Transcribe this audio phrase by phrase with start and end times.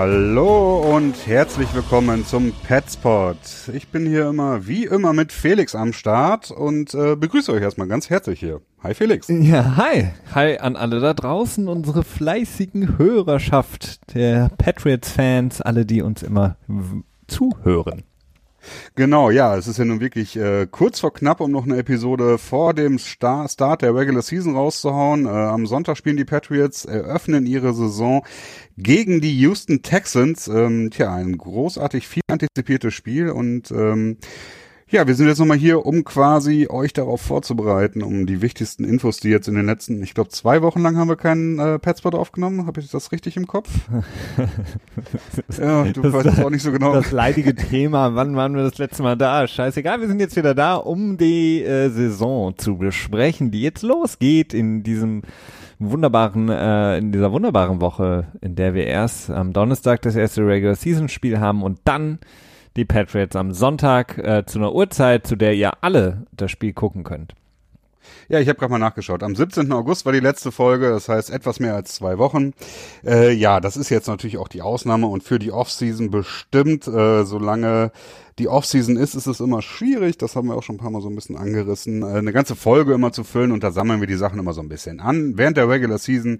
[0.00, 3.36] Hallo und herzlich willkommen zum Petspot.
[3.72, 7.88] Ich bin hier immer, wie immer, mit Felix am Start und äh, begrüße euch erstmal
[7.88, 8.60] ganz herzlich hier.
[8.84, 9.26] Hi Felix.
[9.26, 10.10] Ja, hi.
[10.36, 16.58] Hi an alle da draußen, unsere fleißigen Hörerschaft der Patriots-Fans, alle, die uns immer
[17.26, 18.04] zuhören.
[18.94, 22.38] Genau, ja, es ist ja nun wirklich äh, kurz vor knapp, um noch eine Episode
[22.38, 25.26] vor dem Star Start der Regular Season rauszuhauen.
[25.26, 28.24] Äh, am Sonntag spielen die Patriots, eröffnen ihre Saison
[28.76, 30.48] gegen die Houston Texans.
[30.48, 34.16] Ähm, tja, ein großartig viel antizipiertes Spiel und ähm,
[34.90, 39.20] ja, wir sind jetzt nochmal hier, um quasi euch darauf vorzubereiten, um die wichtigsten Infos,
[39.20, 42.14] die jetzt in den letzten, ich glaube, zwei Wochen lang haben wir keinen äh, Petspot
[42.14, 42.66] aufgenommen.
[42.66, 43.68] Habe ich das richtig im Kopf?
[45.58, 46.94] ja, du das, weißt es auch nicht so genau.
[46.94, 49.46] Das leidige Thema, wann waren wir das letzte Mal da?
[49.46, 54.54] Scheißegal, wir sind jetzt wieder da, um die äh, Saison zu besprechen, die jetzt losgeht
[54.54, 55.22] in diesem
[55.78, 60.74] wunderbaren, äh, in dieser wunderbaren Woche, in der wir erst am Donnerstag das erste Regular
[60.74, 62.20] Season Spiel haben und dann
[62.76, 67.04] die Patriots am Sonntag äh, zu einer Uhrzeit, zu der ihr alle das Spiel gucken
[67.04, 67.34] könnt.
[68.28, 69.22] Ja, ich habe gerade mal nachgeschaut.
[69.22, 69.72] Am 17.
[69.72, 72.52] August war die letzte Folge, das heißt etwas mehr als zwei Wochen.
[73.04, 77.24] Äh, ja, das ist jetzt natürlich auch die Ausnahme und für die Offseason bestimmt, äh,
[77.24, 77.90] solange
[78.38, 80.18] die Offseason ist, ist es immer schwierig.
[80.18, 82.56] Das haben wir auch schon ein paar Mal so ein bisschen angerissen, äh, eine ganze
[82.56, 85.36] Folge immer zu füllen und da sammeln wir die Sachen immer so ein bisschen an.
[85.36, 86.38] Während der Regular Season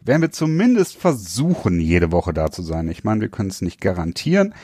[0.00, 2.88] werden wir zumindest versuchen, jede Woche da zu sein.
[2.88, 4.54] Ich meine, wir können es nicht garantieren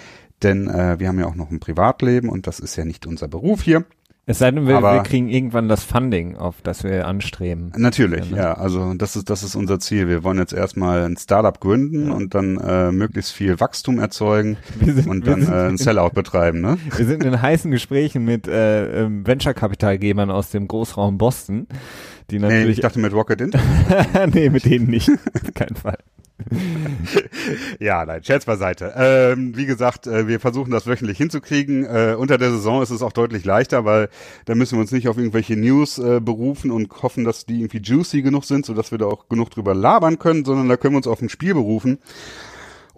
[0.44, 3.28] denn äh, wir haben ja auch noch ein Privatleben und das ist ja nicht unser
[3.28, 3.84] Beruf hier.
[4.24, 7.72] Es sei denn, wir, Aber, wir kriegen irgendwann das Funding, auf das wir anstreben.
[7.76, 8.36] Natürlich, ja.
[8.36, 8.52] ja.
[8.54, 10.06] Also das ist das ist unser Ziel.
[10.06, 12.14] Wir wollen jetzt erstmal ein Startup gründen ja.
[12.14, 16.60] und dann äh, möglichst viel Wachstum erzeugen sind, und dann äh, ein Sellout betreiben.
[16.60, 16.78] Ne?
[16.96, 21.66] Wir sind in heißen Gesprächen mit äh, ähm, Venture-Kapitalgebern aus dem Großraum Boston,
[22.30, 22.64] die natürlich.
[22.64, 23.66] Nee, ich dachte mit Rocket Internet.
[24.34, 25.10] nee, mit denen nicht.
[25.54, 25.98] Kein Fall.
[27.80, 28.92] ja, nein, Scherz beiseite.
[28.96, 31.84] Ähm, wie gesagt, äh, wir versuchen das wöchentlich hinzukriegen.
[31.84, 34.08] Äh, unter der Saison ist es auch deutlich leichter, weil
[34.44, 37.80] da müssen wir uns nicht auf irgendwelche News äh, berufen und hoffen, dass die irgendwie
[37.82, 40.98] juicy genug sind, sodass wir da auch genug drüber labern können, sondern da können wir
[40.98, 41.98] uns auf ein Spiel berufen.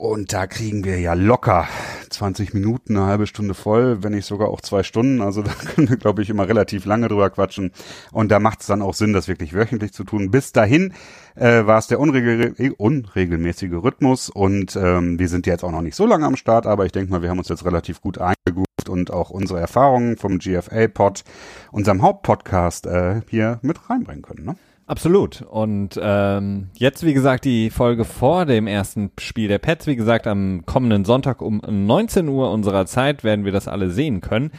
[0.05, 1.67] Und da kriegen wir ja locker
[2.11, 5.23] 20 Minuten, eine halbe Stunde voll, wenn nicht sogar auch zwei Stunden.
[5.23, 7.73] Also da können wir, glaube ich, immer relativ lange drüber quatschen.
[8.13, 10.31] Und da macht es dann auch Sinn, das wirklich wöchentlich zu tun.
[10.31, 10.93] Bis dahin
[11.37, 14.29] äh, war es der unregel unregelmäßige Rhythmus.
[14.29, 17.11] Und ähm, wir sind jetzt auch noch nicht so lange am Start, aber ich denke
[17.11, 21.25] mal, wir haben uns jetzt relativ gut eingegroovt und auch unsere Erfahrungen vom GFA-Pod,
[21.73, 24.45] unserem Hauptpodcast, äh, hier mit reinbringen können.
[24.45, 24.57] Ne?
[24.87, 25.41] Absolut.
[25.41, 29.87] Und ähm, jetzt, wie gesagt, die Folge vor dem ersten Spiel der Pets.
[29.87, 34.21] Wie gesagt, am kommenden Sonntag um 19 Uhr unserer Zeit werden wir das alle sehen
[34.21, 34.51] können.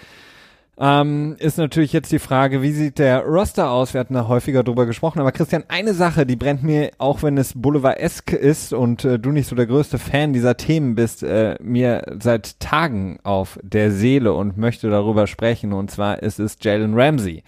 [0.78, 3.94] Ähm, ist natürlich jetzt die Frage, wie sieht der Roster aus?
[3.94, 5.20] Wir hatten da häufiger drüber gesprochen.
[5.20, 9.32] Aber Christian, eine Sache, die brennt mir, auch wenn es Boulevard-esk ist und äh, du
[9.32, 14.34] nicht so der größte Fan dieser Themen bist, äh, mir seit Tagen auf der Seele
[14.34, 15.72] und möchte darüber sprechen.
[15.72, 17.44] Und zwar ist es Jalen Ramsey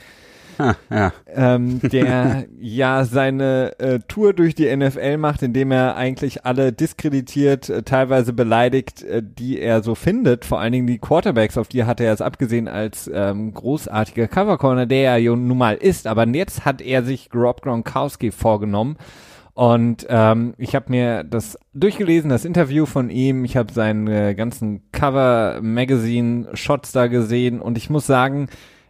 [0.90, 1.14] ja.
[1.28, 7.70] ähm, der ja seine äh, Tour durch die NFL macht, indem er eigentlich alle diskreditiert,
[7.70, 10.46] äh, teilweise beleidigt, äh, die er so findet.
[10.46, 14.86] Vor allen Dingen die Quarterbacks, auf die hat er es abgesehen als ähm, großartiger Covercorner,
[14.86, 16.08] der er ja nun mal ist.
[16.08, 18.98] Aber jetzt hat er sich Rob Gronkowski vorgenommen.
[19.58, 23.44] Und ähm, ich habe mir das durchgelesen, das Interview von ihm.
[23.44, 28.50] Ich habe seinen äh, ganzen Cover-Magazine-Shots da gesehen und ich muss sagen,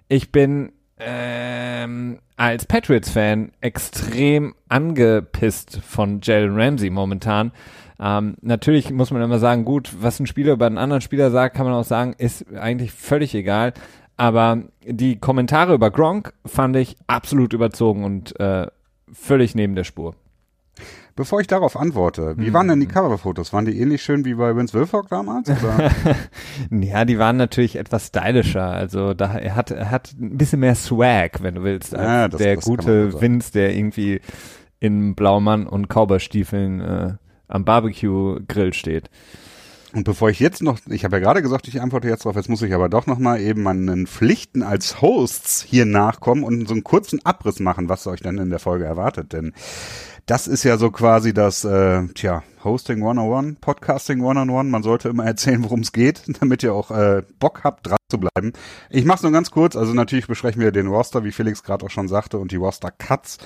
[0.10, 7.52] ich bin ähm, als Patriots-Fan extrem angepisst von Jalen Ramsey momentan.
[8.00, 11.56] Ähm, natürlich muss man immer sagen, gut, was ein Spieler über einen anderen Spieler sagt,
[11.56, 13.74] kann man auch sagen, ist eigentlich völlig egal.
[14.18, 18.68] Aber die Kommentare über Gronk fand ich absolut überzogen und äh,
[19.12, 20.16] völlig neben der Spur.
[21.18, 22.54] Bevor ich darauf antworte, wie hm.
[22.54, 23.52] waren denn die Coverfotos?
[23.52, 25.52] Waren die ähnlich schön wie bei Vince Wilfork damals?
[26.70, 28.68] ja, die waren natürlich etwas stylischer.
[28.68, 32.28] Also da er hat er hat ein bisschen mehr Swag, wenn du willst, als ja,
[32.28, 34.22] das, der das gute Vince, der irgendwie
[34.80, 37.14] in Blaumann und Cowboystiefeln äh,
[37.48, 39.10] am Barbecue-Grill steht.
[39.94, 42.50] Und bevor ich jetzt noch, ich habe ja gerade gesagt, ich antworte jetzt drauf, jetzt
[42.50, 46.76] muss ich aber doch noch mal eben meinen Pflichten als Hosts hier nachkommen und so
[46.76, 49.34] einen kurzen Abriss machen, was euch dann in der Folge erwartet.
[49.34, 49.54] Denn
[50.28, 54.70] das ist ja so quasi das, äh, tja, Hosting 101, Podcasting 101.
[54.70, 58.20] Man sollte immer erzählen, worum es geht, damit ihr auch äh, Bock habt, dran zu
[58.20, 58.52] bleiben.
[58.90, 59.78] Ich mach's nur ganz kurz.
[59.78, 63.38] Also natürlich besprechen wir den Roster, wie Felix gerade auch schon sagte, und die Roster-Cuts.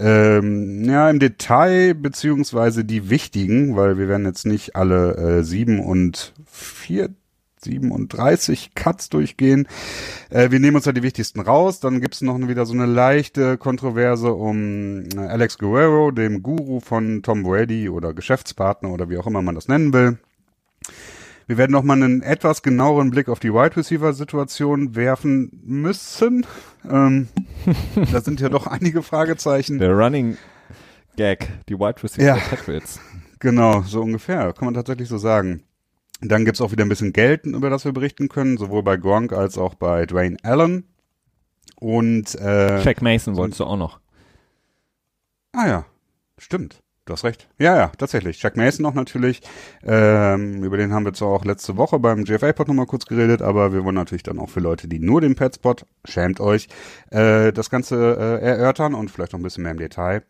[0.00, 5.78] Ähm, ja, im Detail, beziehungsweise die wichtigen, weil wir werden jetzt nicht alle äh, sieben
[5.78, 7.10] und vier
[7.66, 9.68] 37 Cuts durchgehen.
[10.30, 11.80] Äh, wir nehmen uns da die wichtigsten raus.
[11.80, 17.22] Dann gibt's noch wieder so eine leichte Kontroverse um äh, Alex Guerrero, dem Guru von
[17.22, 20.18] Tom Brady oder Geschäftspartner oder wie auch immer man das nennen will.
[21.48, 26.44] Wir werden nochmal einen etwas genaueren Blick auf die Wide Receiver Situation werfen müssen.
[26.90, 27.28] Ähm,
[28.12, 29.78] da sind ja doch einige Fragezeichen.
[29.78, 30.36] Der Running
[31.16, 32.36] Gag, die Wide Receiver Ja.
[32.36, 33.00] Patriots.
[33.38, 35.62] Genau, so ungefähr, kann man tatsächlich so sagen.
[36.20, 39.32] Dann gibt's auch wieder ein bisschen Geld, über das wir berichten können, sowohl bei Gronk
[39.32, 40.84] als auch bei Dwayne Allen.
[41.78, 44.00] Und äh, Jack Mason wolltest du auch noch.
[45.52, 45.84] Ah ja,
[46.38, 46.82] stimmt.
[47.06, 47.48] Du hast recht.
[47.58, 48.42] Ja, ja, tatsächlich.
[48.42, 49.40] Jack Mason noch natürlich.
[49.84, 53.72] Ähm, über den haben wir zwar auch letzte Woche beim GFA-Pod nochmal kurz geredet, aber
[53.72, 56.66] wir wollen natürlich dann auch für Leute, die nur den Petspot, schämt euch,
[57.12, 60.24] äh, das Ganze äh, erörtern und vielleicht noch ein bisschen mehr im Detail.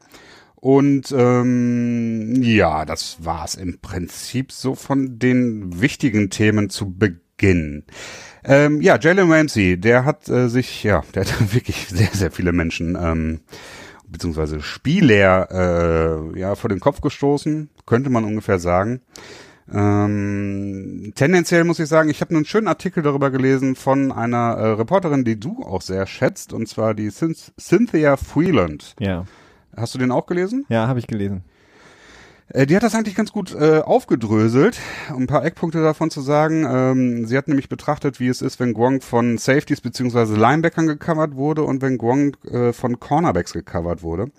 [0.57, 7.85] Und ähm, ja, das war's im Prinzip so von den wichtigen Themen zu Beginn.
[8.45, 12.53] Ähm, ja, Jalen Ramsey, der hat äh, sich, ja, der hat wirklich sehr, sehr viele
[12.53, 13.41] Menschen ähm,
[14.09, 15.49] beziehungsweise Spieler
[16.33, 19.03] äh, ja vor den Kopf gestoßen, könnte man ungefähr sagen.
[19.73, 24.67] Ähm, tendenziell muss ich sagen, ich habe einen schönen Artikel darüber gelesen von einer äh,
[24.73, 28.95] Reporterin, die du auch sehr schätzt, und zwar die Cyn- Cynthia Freeland.
[29.01, 29.25] Ja.
[29.77, 30.65] Hast du den auch gelesen?
[30.69, 31.45] Ja, habe ich gelesen.
[32.49, 34.79] Äh, die hat das eigentlich ganz gut äh, aufgedröselt,
[35.11, 36.65] um ein paar Eckpunkte davon zu sagen.
[36.69, 41.35] Ähm, sie hat nämlich betrachtet, wie es ist, wenn Gronk von Safeties beziehungsweise Linebackern gecovert
[41.35, 44.31] wurde und wenn Gronk äh, von Cornerbacks gecovert wurde.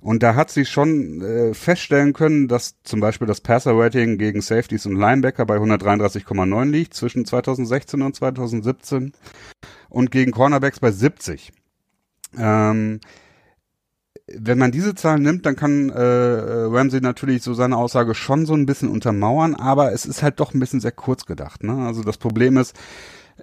[0.00, 4.86] Und da hat sie schon äh, feststellen können, dass zum Beispiel das Passer-Rating gegen Safeties
[4.86, 9.12] und Linebacker bei 133,9 liegt zwischen 2016 und 2017
[9.90, 11.52] und gegen Cornerbacks bei 70.
[12.38, 13.00] Ähm,
[14.38, 18.54] wenn man diese Zahlen nimmt, dann kann äh, Ramsey natürlich so seine Aussage schon so
[18.54, 21.64] ein bisschen untermauern, aber es ist halt doch ein bisschen sehr kurz gedacht.
[21.64, 21.86] Ne?
[21.86, 22.76] Also das Problem ist,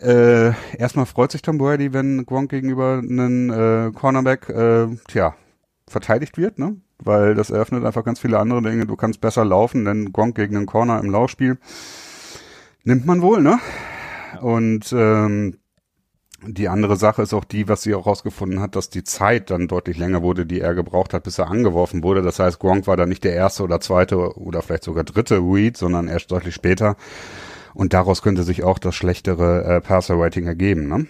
[0.02, 5.36] äh, erstmal freut sich Tom Brady, wenn Gronk gegenüber einen äh, Cornerback, äh, tja,
[5.88, 6.76] verteidigt wird, ne?
[7.00, 8.86] Weil das eröffnet einfach ganz viele andere Dinge.
[8.86, 11.58] Du kannst besser laufen, denn Gronk gegen einen Corner im Laufspiel
[12.84, 13.60] nimmt man wohl, ne?
[14.42, 15.58] Und ähm,
[16.46, 19.68] die andere Sache ist auch die, was sie auch rausgefunden hat, dass die Zeit dann
[19.68, 22.22] deutlich länger wurde, die er gebraucht hat, bis er angeworfen wurde.
[22.22, 25.78] Das heißt, Gronk war dann nicht der erste oder zweite oder vielleicht sogar dritte Read,
[25.78, 26.96] sondern erst deutlich später.
[27.74, 30.88] Und daraus könnte sich auch das schlechtere äh, Passer-Rating ergeben.
[30.88, 31.08] Ne?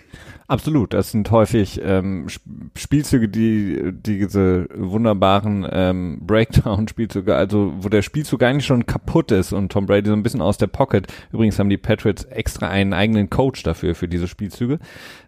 [0.49, 8.01] Absolut, das sind häufig ähm, Sp- Spielzüge, die diese wunderbaren ähm, Breakdown-Spielzüge, also wo der
[8.01, 11.05] Spielzug eigentlich schon kaputt ist und Tom Brady so ein bisschen aus der Pocket.
[11.33, 14.79] Übrigens haben die Patriots extra einen eigenen Coach dafür für diese Spielzüge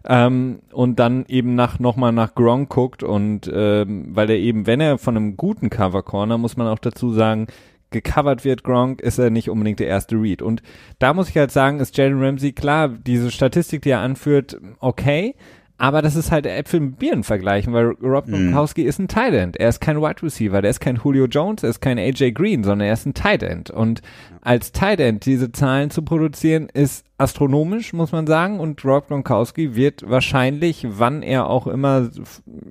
[0.06, 4.80] ähm, und dann eben nach nochmal nach Gronk guckt und ähm, weil er eben, wenn
[4.80, 7.46] er von einem guten Cover Corner, muss man auch dazu sagen,
[7.90, 10.42] gecovert wird, Gronk, ist er nicht unbedingt der erste Read.
[10.42, 10.62] Und
[10.98, 15.34] da muss ich halt sagen, ist Jalen Ramsey, klar, diese Statistik, die er anführt, okay,
[15.80, 18.32] aber das ist halt Äpfel mit Birnen vergleichen, weil Rob Mhm.
[18.32, 19.56] Gronkowski ist ein Tight End.
[19.56, 22.62] Er ist kein Wide Receiver, der ist kein Julio Jones, er ist kein AJ Green,
[22.64, 23.70] sondern er ist ein Tight End.
[23.70, 24.02] Und
[24.42, 28.60] als Tight End diese Zahlen zu produzieren, ist astronomisch, muss man sagen.
[28.60, 32.10] Und Rob Gronkowski wird wahrscheinlich, wann er auch immer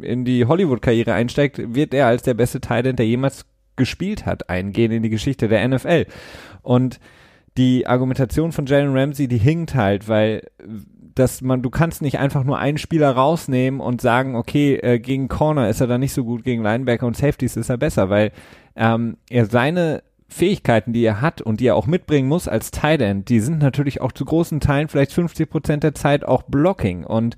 [0.01, 3.47] in die Hollywood-Karriere einsteigt, wird er als der beste Tight End, der jemals
[3.79, 6.05] gespielt hat, eingehen in die Geschichte der NFL.
[6.61, 6.99] Und
[7.57, 10.43] die Argumentation von Jalen Ramsey, die hinkt halt, weil
[11.15, 15.27] dass man, du kannst nicht einfach nur einen Spieler rausnehmen und sagen, okay, äh, gegen
[15.27, 18.31] Corner ist er da nicht so gut, gegen Linebacker und Safeties ist er besser, weil
[18.77, 23.01] ähm, er seine Fähigkeiten, die er hat und die er auch mitbringen muss als Tight
[23.01, 27.03] End, die sind natürlich auch zu großen Teilen, vielleicht 50 Prozent der Zeit auch Blocking
[27.03, 27.35] und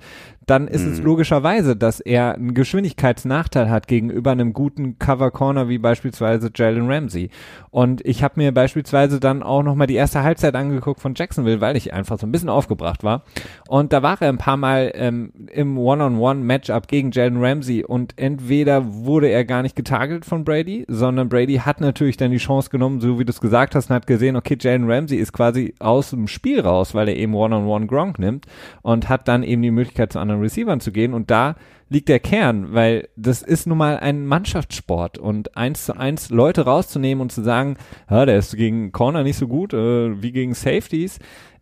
[0.47, 1.05] dann ist es Mhm.
[1.05, 7.29] logischerweise, dass er einen Geschwindigkeitsnachteil hat gegenüber einem guten Cover Corner wie beispielsweise Jalen Ramsey.
[7.69, 11.77] Und ich habe mir beispielsweise dann auch nochmal die erste Halbzeit angeguckt von Jacksonville, weil
[11.77, 13.23] ich einfach so ein bisschen aufgebracht war.
[13.67, 18.93] Und da war er ein paar Mal ähm, im One-on-One-Matchup gegen Jalen Ramsey und entweder
[18.93, 22.99] wurde er gar nicht getargetet von Brady, sondern Brady hat natürlich dann die Chance genommen,
[22.99, 26.09] so wie du es gesagt hast, und hat gesehen, okay, Jalen Ramsey ist quasi aus
[26.09, 28.45] dem Spiel raus, weil er eben One-on-One Gronk nimmt
[28.81, 31.13] und hat dann eben die Möglichkeit zu anderen Receivern zu gehen.
[31.13, 31.55] Und da
[31.89, 35.17] liegt der Kern, weil das ist nun mal ein Mannschaftssport.
[35.17, 37.77] Und eins zu eins Leute rauszunehmen und zu sagen,
[38.09, 41.19] ja, der ist gegen Corner nicht so gut äh, wie gegen Safeties,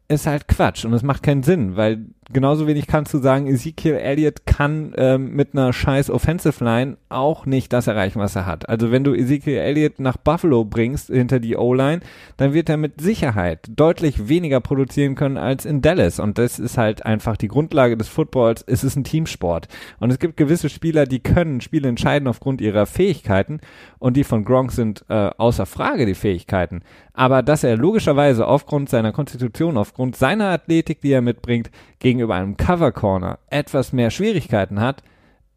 [0.07, 0.85] ist halt Quatsch.
[0.85, 5.35] Und es macht keinen Sinn, weil genauso wenig kannst du sagen, Ezekiel Elliott kann ähm,
[5.35, 8.69] mit einer scheiß Offensive Line auch nicht das erreichen, was er hat.
[8.69, 12.01] Also wenn du Ezekiel Elliott nach Buffalo bringst hinter die O-Line,
[12.37, 16.77] dann wird er mit Sicherheit deutlich weniger produzieren können als in Dallas und das ist
[16.77, 18.63] halt einfach die Grundlage des Footballs.
[18.67, 19.67] Es ist ein Teamsport
[19.99, 23.59] und es gibt gewisse Spieler, die können Spiele entscheiden aufgrund ihrer Fähigkeiten
[23.97, 26.81] und die von Gronk sind äh, außer Frage die Fähigkeiten.
[27.13, 32.57] Aber dass er logischerweise aufgrund seiner Konstitution, aufgrund seiner Athletik, die er mitbringt, gegenüber einem
[32.57, 35.03] Cover Corner etwas mehr Schwierigkeiten hat,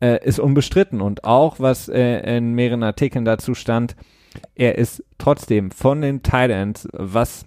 [0.01, 1.01] äh, ist unbestritten.
[1.01, 3.97] Und auch, was äh, in mehreren Artikeln dazu stand,
[4.55, 7.45] er ist trotzdem von den Tight Ends, was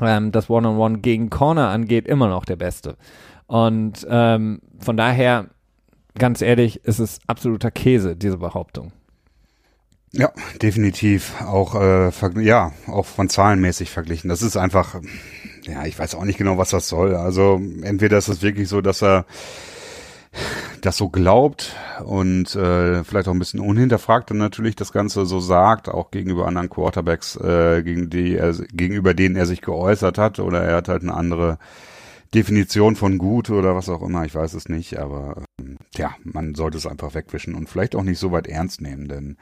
[0.00, 2.96] ähm, das One-on-One gegen Corner angeht, immer noch der Beste.
[3.46, 5.48] Und ähm, von daher,
[6.14, 8.92] ganz ehrlich, ist es absoluter Käse, diese Behauptung.
[10.12, 11.34] Ja, definitiv.
[11.40, 12.10] Auch äh,
[12.42, 14.28] ja, auch von zahlenmäßig verglichen.
[14.28, 15.00] Das ist einfach,
[15.62, 17.14] ja, ich weiß auch nicht genau, was das soll.
[17.14, 19.26] Also entweder ist es wirklich so, dass er
[20.80, 25.40] das so glaubt und äh, vielleicht auch ein bisschen unhinterfragt dann natürlich das Ganze so
[25.40, 30.38] sagt, auch gegenüber anderen Quarterbacks, äh, gegen die er, gegenüber denen er sich geäußert hat,
[30.38, 31.58] oder er hat halt eine andere
[32.34, 36.54] Definition von gut oder was auch immer, ich weiß es nicht, aber ähm, ja, man
[36.54, 39.36] sollte es einfach wegwischen und vielleicht auch nicht so weit ernst nehmen, denn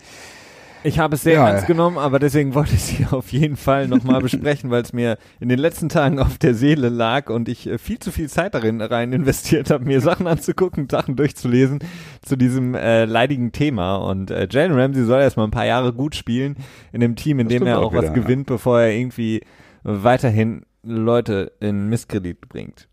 [0.82, 3.88] ich habe es sehr ja, ernst genommen, aber deswegen wollte ich sie auf jeden Fall
[3.88, 7.66] nochmal besprechen, weil es mir in den letzten Tagen auf der Seele lag und ich
[7.66, 11.80] äh, viel zu viel Zeit darin rein investiert habe, mir Sachen anzugucken, Sachen durchzulesen
[12.22, 13.96] zu diesem äh, leidigen Thema.
[13.96, 16.56] Und äh, Jalen Ramsey soll erstmal ein paar Jahre gut spielen
[16.92, 18.56] in dem Team, in dem er auch, auch wieder, was gewinnt, ja.
[18.56, 19.42] bevor er irgendwie
[19.82, 22.89] weiterhin Leute in Misskredit bringt.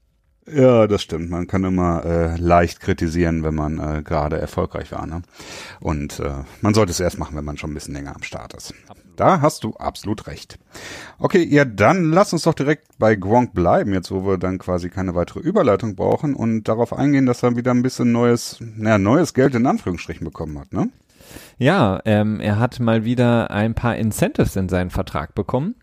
[0.50, 1.30] Ja, das stimmt.
[1.30, 5.06] Man kann immer äh, leicht kritisieren, wenn man äh, gerade erfolgreich war.
[5.06, 5.22] Ne?
[5.82, 8.54] Und äh, man sollte es erst machen, wenn man schon ein bisschen länger am Start
[8.54, 8.74] ist.
[8.88, 9.08] Absolut.
[9.18, 10.58] Da hast du absolut recht.
[11.20, 14.90] Okay, ja, dann lass uns doch direkt bei Gronk bleiben, jetzt wo wir dann quasi
[14.90, 19.34] keine weitere Überleitung brauchen und darauf eingehen, dass er wieder ein bisschen neues, naja, neues
[19.34, 20.90] Geld in Anführungsstrichen bekommen hat, ne?
[21.58, 25.76] Ja, ähm, er hat mal wieder ein paar Incentives in seinen Vertrag bekommen.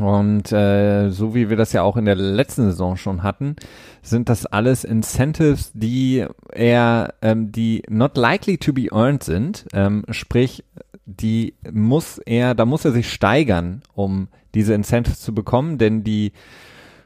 [0.00, 3.56] Und äh, so wie wir das ja auch in der letzten Saison schon hatten,
[4.02, 9.66] sind das alles Incentives, die er, ähm, die not likely to be earned sind.
[9.72, 10.64] Ähm, sprich,
[11.06, 16.32] die muss er, da muss er sich steigern, um diese Incentives zu bekommen, denn die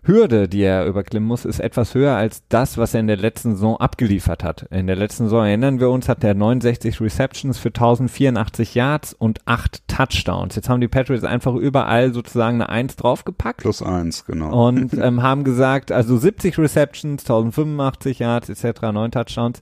[0.02, 3.54] Hürde, die er überklimmen muss, ist etwas höher als das, was er in der letzten
[3.54, 4.66] Saison abgeliefert hat.
[4.70, 9.40] In der letzten Saison, erinnern wir uns, hat er 69 Receptions für 1084 Yards und
[9.46, 10.56] 8 Touchdowns.
[10.56, 13.60] Jetzt haben die Patriots einfach überall sozusagen eine 1 draufgepackt.
[13.60, 14.68] Plus 1, genau.
[14.68, 19.60] Und ähm, haben gesagt, also 70 Receptions, 1085 Yards etc., 9 Touchdowns.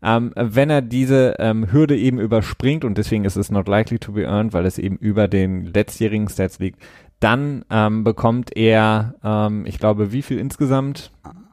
[0.00, 4.12] Ähm, wenn er diese ähm, Hürde eben überspringt und deswegen ist es not likely to
[4.12, 6.80] be earned, weil es eben über den letztjährigen Stats liegt,
[7.20, 11.10] dann ähm, bekommt er, ähm, ich glaube, wie viel insgesamt?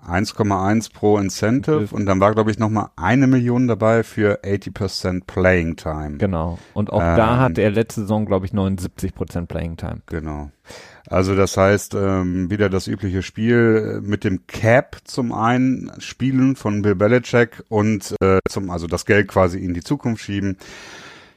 [0.07, 5.77] 1,1 pro Incentive und dann war, glaube ich, nochmal eine Million dabei für 80% Playing
[5.77, 6.17] Time.
[6.17, 6.59] Genau.
[6.73, 10.01] Und auch ähm, da hat er letzte Saison, glaube ich, 79% Playing Time.
[10.05, 10.51] Genau.
[11.07, 16.81] Also das heißt, ähm, wieder das übliche Spiel mit dem Cap zum einen spielen von
[16.81, 20.57] Bill Belichick und äh, zum, also das Geld quasi in die Zukunft schieben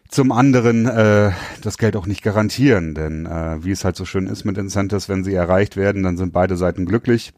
[0.09, 4.27] zum anderen äh, das Geld auch nicht garantieren, denn äh, wie es halt so schön
[4.27, 7.33] ist mit Incentives, wenn sie erreicht werden, dann sind beide Seiten glücklich.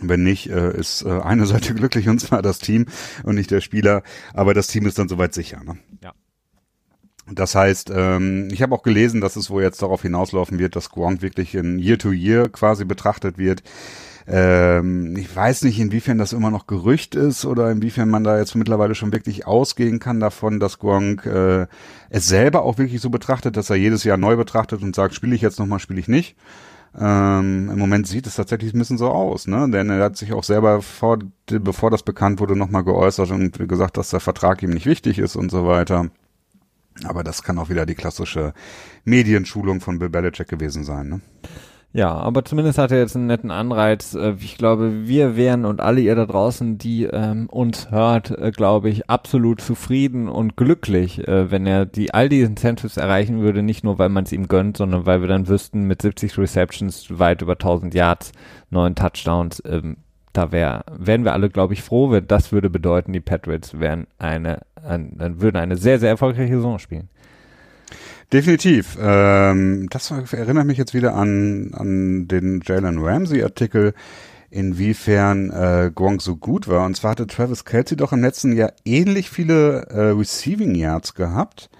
[0.00, 2.86] Wenn nicht, äh, ist äh, eine Seite glücklich und zwar das Team
[3.24, 5.62] und nicht der Spieler, aber das Team ist dann soweit sicher.
[5.62, 5.78] Ne?
[6.02, 6.12] Ja.
[7.30, 10.90] Das heißt, ähm, ich habe auch gelesen, dass es wohl jetzt darauf hinauslaufen wird, dass
[10.90, 13.62] Gronk wirklich in Year-to-Year -Year quasi betrachtet wird.
[14.30, 18.54] Ähm, ich weiß nicht, inwiefern das immer noch Gerücht ist oder inwiefern man da jetzt
[18.54, 21.66] mittlerweile schon wirklich ausgehen kann davon, dass Gronk äh,
[22.10, 25.34] es selber auch wirklich so betrachtet, dass er jedes Jahr neu betrachtet und sagt, spiele
[25.34, 26.36] ich jetzt nochmal, spiele ich nicht.
[26.98, 29.68] Ähm, Im Moment sieht es tatsächlich ein bisschen so aus, ne?
[29.70, 33.96] Denn er hat sich auch selber vor, bevor das bekannt wurde, nochmal geäußert und gesagt,
[33.96, 36.10] dass der Vertrag ihm nicht wichtig ist und so weiter.
[37.04, 38.52] Aber das kann auch wieder die klassische
[39.04, 41.20] Medienschulung von Bill Belichick gewesen sein, ne?
[41.94, 44.14] Ja, aber zumindest hat er jetzt einen netten Anreiz.
[44.14, 48.50] Äh, ich glaube, wir wären und alle ihr da draußen, die ähm, uns hört, äh,
[48.50, 53.62] glaube ich, absolut zufrieden und glücklich, äh, wenn er die all die Incentives erreichen würde,
[53.62, 57.18] nicht nur, weil man es ihm gönnt, sondern weil wir dann wüssten, mit 70 Receptions,
[57.18, 58.32] weit über 1000 Yards,
[58.68, 59.96] neun Touchdowns, ähm,
[60.34, 64.06] da wär, wären wir alle, glaube ich, froh, wenn das würde bedeuten, die Patriots wären
[64.18, 67.08] eine, ein, würden eine sehr, sehr erfolgreiche Saison spielen.
[68.32, 68.98] Definitiv.
[69.00, 73.94] Ähm, das erinnert mich jetzt wieder an, an den Jalen Ramsey-Artikel,
[74.50, 76.84] inwiefern äh, Gronk so gut war.
[76.84, 81.70] Und zwar hatte Travis Kelsey doch im letzten Jahr ähnlich viele äh, Receiving Yards gehabt,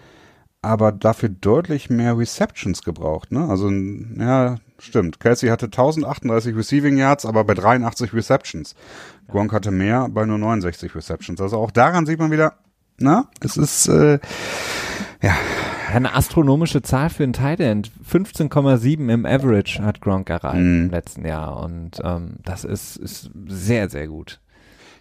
[0.63, 3.31] aber dafür deutlich mehr Receptions gebraucht.
[3.31, 3.47] Ne?
[3.49, 5.21] Also, ja, stimmt.
[5.21, 8.75] Kelsey hatte 1038 Receiving Yards, aber bei 83 Receptions.
[9.29, 11.43] Gronk hatte mehr bei nur 69 Receptions.
[11.43, 12.55] Also auch daran sieht man wieder,
[12.99, 14.19] na, es ist, äh,
[15.23, 15.37] ja,
[15.95, 17.91] eine astronomische Zahl für ein Tight End.
[18.09, 20.85] 15,7 im Average hat Gronk erreicht mm.
[20.85, 21.63] im letzten Jahr.
[21.63, 24.41] Und ähm, das ist, ist sehr, sehr gut.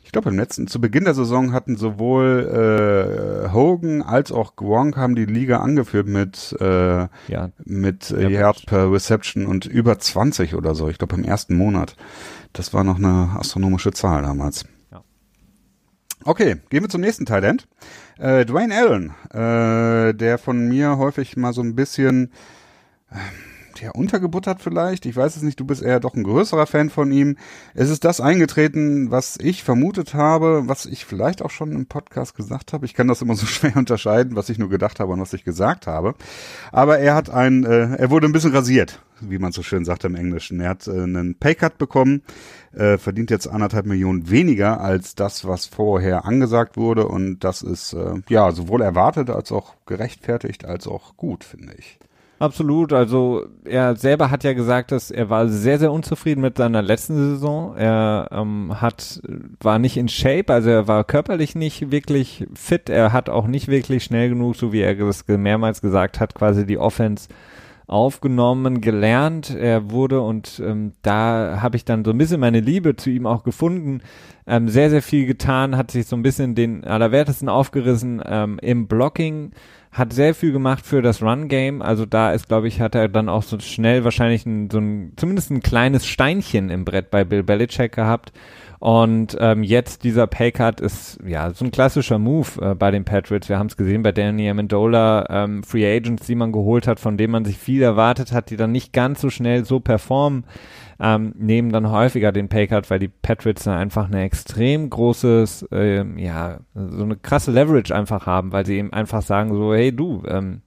[0.08, 4.96] Ich glaube, im letzten, zu Beginn der Saison hatten sowohl äh, Hogan als auch Gronk
[4.96, 7.50] haben die Liga angeführt mit, äh, ja.
[7.66, 10.88] mit äh, Yard per Reception und über 20 oder so.
[10.88, 11.98] Ich glaube, im ersten Monat.
[12.54, 14.64] Das war noch eine astronomische Zahl damals.
[14.94, 15.04] Ja.
[16.24, 17.68] Okay, gehen wir zum nächsten Talent.
[18.20, 22.32] Äh, Dwayne Allen, äh, der von mir häufig mal so ein bisschen,
[23.82, 25.06] ja, untergebuttert vielleicht.
[25.06, 27.38] Ich weiß es nicht, du bist eher doch ein größerer Fan von ihm.
[27.74, 32.36] Es ist das eingetreten, was ich vermutet habe, was ich vielleicht auch schon im Podcast
[32.36, 32.86] gesagt habe.
[32.86, 35.44] Ich kann das immer so schwer unterscheiden, was ich nur gedacht habe und was ich
[35.44, 36.16] gesagt habe.
[36.72, 40.04] Aber er hat ein, äh, er wurde ein bisschen rasiert, wie man so schön sagt
[40.04, 40.60] im Englischen.
[40.60, 42.22] Er hat äh, einen Paycut bekommen,
[42.74, 47.08] äh, verdient jetzt anderthalb Millionen weniger als das, was vorher angesagt wurde.
[47.08, 52.00] Und das ist äh, ja sowohl erwartet als auch gerechtfertigt als auch gut, finde ich.
[52.40, 52.94] Absolut.
[52.94, 57.16] Also er selber hat ja gesagt, dass er war sehr, sehr unzufrieden mit seiner letzten
[57.16, 57.76] Saison.
[57.76, 59.22] Er ähm, hat
[59.60, 62.90] war nicht in Shape, also er war körperlich nicht wirklich fit.
[62.90, 66.66] Er hat auch nicht wirklich schnell genug, so wie er das mehrmals gesagt hat, quasi
[66.66, 67.28] die Offense
[67.88, 69.50] aufgenommen, gelernt.
[69.50, 73.26] Er wurde und ähm, da habe ich dann so ein bisschen meine Liebe zu ihm
[73.26, 74.02] auch gefunden.
[74.46, 78.88] Ähm, sehr, sehr viel getan, hat sich so ein bisschen den Allerwertesten aufgerissen ähm, im
[78.88, 79.52] Blocking
[79.98, 81.82] hat sehr viel gemacht für das Run-Game.
[81.82, 85.14] Also da ist, glaube ich, hat er dann auch so schnell wahrscheinlich ein, so ein,
[85.16, 88.32] zumindest ein kleines Steinchen im Brett bei Bill Belichick gehabt.
[88.80, 93.50] Und ähm, jetzt dieser Paycut ist ja so ein klassischer Move äh, bei den Patriots.
[93.50, 97.18] Wir haben es gesehen bei Danny Amendola, ähm, Free Agents, die man geholt hat, von
[97.18, 100.44] denen man sich viel erwartet hat, die dann nicht ganz so schnell so performen
[101.00, 106.18] ähm, nehmen dann häufiger den Paycard, weil die Patriots dann einfach eine extrem großes, ähm,
[106.18, 110.24] ja, so eine krasse Leverage einfach haben, weil sie eben einfach sagen so, hey du,
[110.28, 110.62] ähm,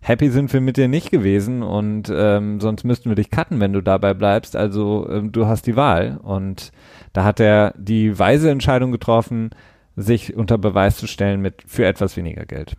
[0.00, 3.72] happy sind wir mit dir nicht gewesen und ähm, sonst müssten wir dich cutten, wenn
[3.72, 4.56] du dabei bleibst.
[4.56, 6.18] Also ähm, du hast die Wahl.
[6.22, 6.72] Und
[7.12, 9.50] da hat er die weise Entscheidung getroffen,
[9.96, 12.76] sich unter Beweis zu stellen mit für etwas weniger Geld.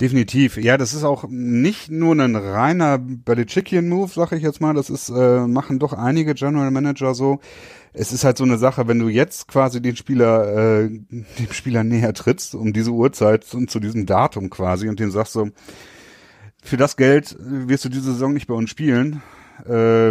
[0.00, 0.58] Definitiv.
[0.58, 4.74] Ja, das ist auch nicht nur ein reiner Belichickian-Move, sag ich jetzt mal.
[4.74, 7.40] Das ist, äh, machen doch einige General Manager so.
[7.94, 11.82] Es ist halt so eine Sache, wenn du jetzt quasi den Spieler, äh, dem Spieler
[11.82, 15.48] näher trittst, um diese Uhrzeit und zu diesem Datum quasi und den sagst so,
[16.62, 19.22] für das Geld wirst du diese Saison nicht bei uns spielen.
[19.64, 19.70] Äh,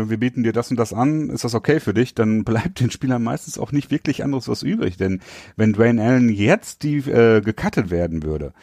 [0.10, 2.15] wir bieten dir das und das an, ist das okay für dich?
[2.15, 4.98] Dann bleibt den Spielern meistens auch nicht wirklich anderes was übrig.
[4.98, 5.19] Denn
[5.56, 8.54] wenn Dwayne Allen jetzt die äh, gecuttet werden würde,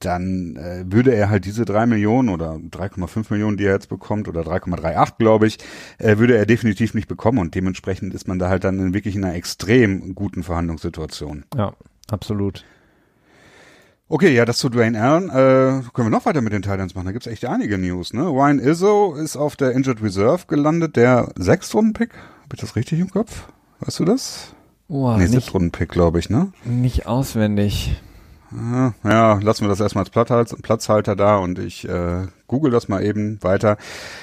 [0.00, 4.28] dann äh, würde er halt diese drei Millionen oder 3,5 Millionen, die er jetzt bekommt,
[4.28, 5.58] oder 3,38, glaube ich,
[5.98, 7.38] äh, würde er definitiv nicht bekommen.
[7.38, 11.44] Und dementsprechend ist man da halt dann wirklich in einer extrem guten Verhandlungssituation.
[11.56, 11.72] Ja,
[12.10, 12.64] absolut.
[14.10, 15.28] Okay, ja, das zu Dwayne Allen.
[15.28, 17.06] Äh, können wir noch weiter mit den Titans machen?
[17.06, 18.22] Da gibt's echt einige News, ne?
[18.22, 22.14] Ryan Izzo ist auf der Injured Reserve gelandet, der Sechstrunden-Pick.
[22.44, 23.48] Hab ich das richtig im Kopf?
[23.80, 24.54] Weißt du das?
[24.88, 26.52] Oh, nee, Siebtrunden-Pick, glaube ich, ne?
[26.64, 28.00] Nicht auswendig.
[29.04, 33.42] Ja, lassen wir das erstmal als Platzhalter da und ich äh, google das mal eben
[33.42, 33.76] weiter.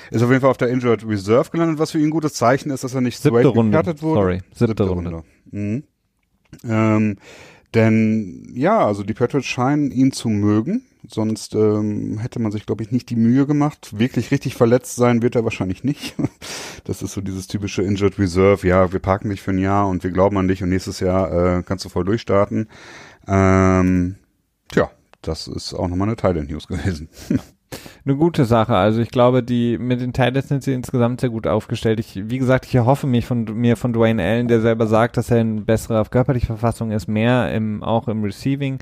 [0.10, 2.72] Ist auf jeden Fall auf der Injured Reserve gelandet, was für ihn ein gutes Zeichen
[2.72, 3.78] ist, dass er nicht Siebte Runde.
[3.78, 3.98] wurde.
[3.98, 5.12] Sorry, siebte, siebte Runde.
[5.12, 5.24] Runde.
[5.52, 5.84] Mhm.
[6.64, 7.18] Ähm,
[7.76, 10.86] denn ja, also die Patriots scheinen ihn zu mögen.
[11.08, 14.00] Sonst ähm, hätte man sich, glaube ich, nicht die Mühe gemacht.
[14.00, 16.16] Wirklich richtig verletzt sein wird er wahrscheinlich nicht.
[16.88, 18.68] Das ist so dieses typische Injured Reserve.
[18.68, 21.58] Ja, wir parken dich für ein Jahr und wir glauben an dich und nächstes Jahr
[21.58, 22.70] äh, kannst du voll durchstarten.
[23.28, 24.16] Ähm,
[24.70, 24.90] tja,
[25.22, 27.10] das ist auch nochmal eine Teil der News gewesen.
[28.06, 28.76] eine gute Sache.
[28.76, 32.00] Also ich glaube, die mit den Titans sind sie insgesamt sehr gut aufgestellt.
[32.00, 35.32] Ich, wie gesagt, ich erhoffe mich von mir von Dwayne Allen, der selber sagt, dass
[35.32, 38.80] er in besserer körperlicher Verfassung ist, mehr im auch im Receiving.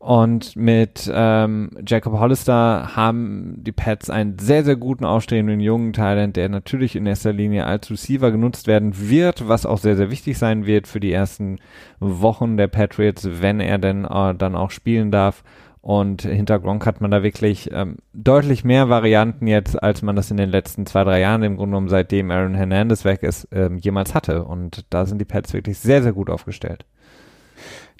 [0.00, 6.36] Und mit ähm, Jacob Hollister haben die Pets einen sehr, sehr guten aufstehenden jungen Talent,
[6.36, 10.38] der natürlich in erster Linie als Receiver genutzt werden wird, was auch sehr, sehr wichtig
[10.38, 11.58] sein wird für die ersten
[11.98, 15.44] Wochen der Patriots, wenn er denn äh, dann auch spielen darf.
[15.82, 20.30] Und hinter Gronk hat man da wirklich ähm, deutlich mehr Varianten jetzt, als man das
[20.30, 23.76] in den letzten zwei, drei Jahren im Grunde genommen, seitdem Aaron Hernandez weg ist, ähm,
[23.76, 24.44] jemals hatte.
[24.44, 26.86] Und da sind die Pets wirklich sehr, sehr gut aufgestellt.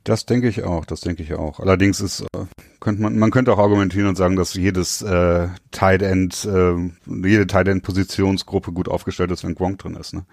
[0.05, 1.61] Das denke ich auch, das denke ich auch.
[1.61, 2.45] Allerdings ist, äh,
[2.81, 6.75] könnte man, man könnte auch argumentieren und sagen, dass jedes äh, Tight End, äh,
[7.07, 10.15] jede Tight End Positionsgruppe gut aufgestellt ist, wenn Gronk drin ist.
[10.15, 10.25] Ne?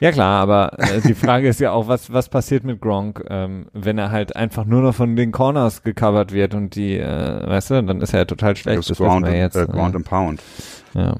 [0.00, 3.66] Ja klar, aber äh, die Frage ist ja auch, was was passiert mit Gronk, ähm,
[3.74, 7.70] wenn er halt einfach nur noch von den Corners gecovert wird und die, äh, weißt
[7.70, 8.78] du, dann ist er ja total schlecht.
[8.78, 10.42] Das, das Ground, wir jetzt, äh, Ground and Pound.
[10.94, 11.16] Ja.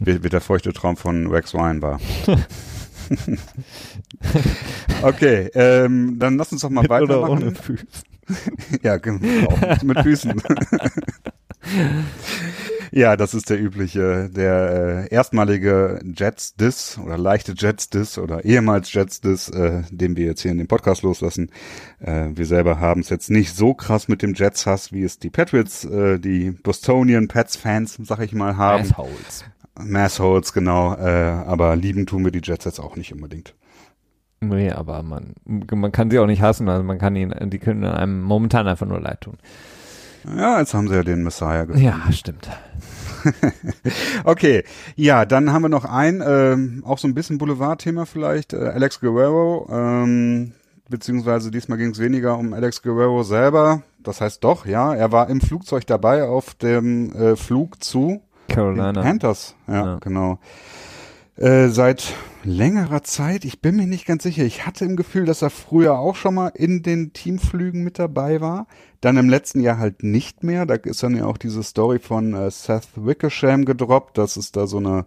[0.00, 2.00] wird, wird der feuchte Traum von Rex Ryan war.
[5.02, 7.22] okay, ähm, dann lass uns doch mal mit weitermachen.
[7.22, 7.88] Oder ohne Füßen.
[8.82, 10.40] ja, genau, mit Füßen.
[12.92, 19.48] ja, das ist der übliche, der äh, erstmalige Jets-Diss oder leichte Jets-Diss oder ehemals Jets-Diss,
[19.50, 21.50] äh, den wir jetzt hier in dem Podcast loslassen.
[22.00, 25.30] Äh, wir selber haben es jetzt nicht so krass mit dem Jets-Hass, wie es die
[25.30, 28.84] Patriots, äh, die Bostonian Pets-Fans, sag ich mal, haben.
[28.84, 29.44] Assholes.
[29.78, 30.94] Massholes, genau.
[30.94, 33.54] Äh, aber lieben tun wir die Jets jetzt auch nicht unbedingt.
[34.40, 36.68] Nee, aber man, man kann sie auch nicht hassen.
[36.68, 39.38] Also man kann ihnen, die können einem momentan einfach nur leid tun.
[40.36, 41.86] Ja, jetzt haben sie ja den Messiah gefunden.
[41.86, 42.48] Ja, stimmt.
[44.24, 44.64] okay,
[44.96, 49.00] ja, dann haben wir noch ein, ähm, auch so ein bisschen Boulevardthema vielleicht, äh, Alex
[49.00, 50.52] Guerrero, ähm,
[50.88, 53.82] beziehungsweise diesmal ging es weniger um Alex Guerrero selber.
[54.00, 58.92] Das heißt doch, ja, er war im Flugzeug dabei auf dem äh, Flug zu Carolina.
[59.02, 59.98] Panthers, ja, Ja.
[60.00, 60.38] genau.
[61.36, 62.12] Äh, seit
[62.44, 65.98] längerer Zeit, ich bin mir nicht ganz sicher, ich hatte im Gefühl, dass er früher
[65.98, 68.66] auch schon mal in den Teamflügen mit dabei war.
[69.00, 70.66] Dann im letzten Jahr halt nicht mehr.
[70.66, 74.66] Da ist dann ja auch diese Story von äh, Seth Wickersham gedroppt, dass es da
[74.66, 75.06] so eine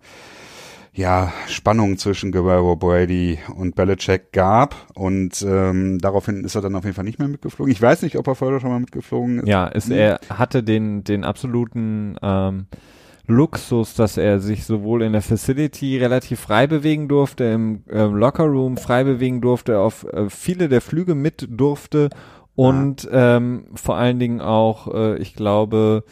[0.93, 4.75] ja, Spannung zwischen Guerrero, Brady und Belichick gab.
[4.95, 7.71] Und ähm, daraufhin ist er dann auf jeden Fall nicht mehr mitgeflogen.
[7.71, 9.47] Ich weiß nicht, ob er vorher schon mal mitgeflogen ist.
[9.47, 12.67] Ja, ist, er hatte den, den absoluten ähm,
[13.27, 18.77] Luxus, dass er sich sowohl in der Facility relativ frei bewegen durfte, im ähm, Lockerroom
[18.77, 22.09] frei bewegen durfte, auf äh, viele der Flüge mit durfte
[22.55, 26.03] und ähm, vor allen Dingen auch, äh, ich glaube,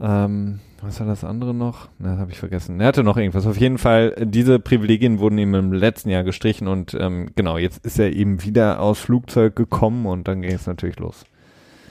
[0.00, 1.88] ähm, was war das andere noch?
[1.98, 2.80] Na, das habe ich vergessen.
[2.80, 3.46] Er hatte noch irgendwas.
[3.46, 7.58] Auf jeden Fall, äh, diese Privilegien wurden ihm im letzten Jahr gestrichen und ähm, genau,
[7.58, 11.24] jetzt ist er eben wieder aus Flugzeug gekommen und dann ging es natürlich los.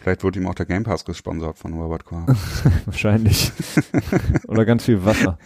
[0.02, 2.28] Vielleicht wurde ihm auch der Game Pass gesponsert von Robert Kraft.
[2.86, 3.52] Wahrscheinlich.
[4.48, 5.38] Oder ganz viel Wasser.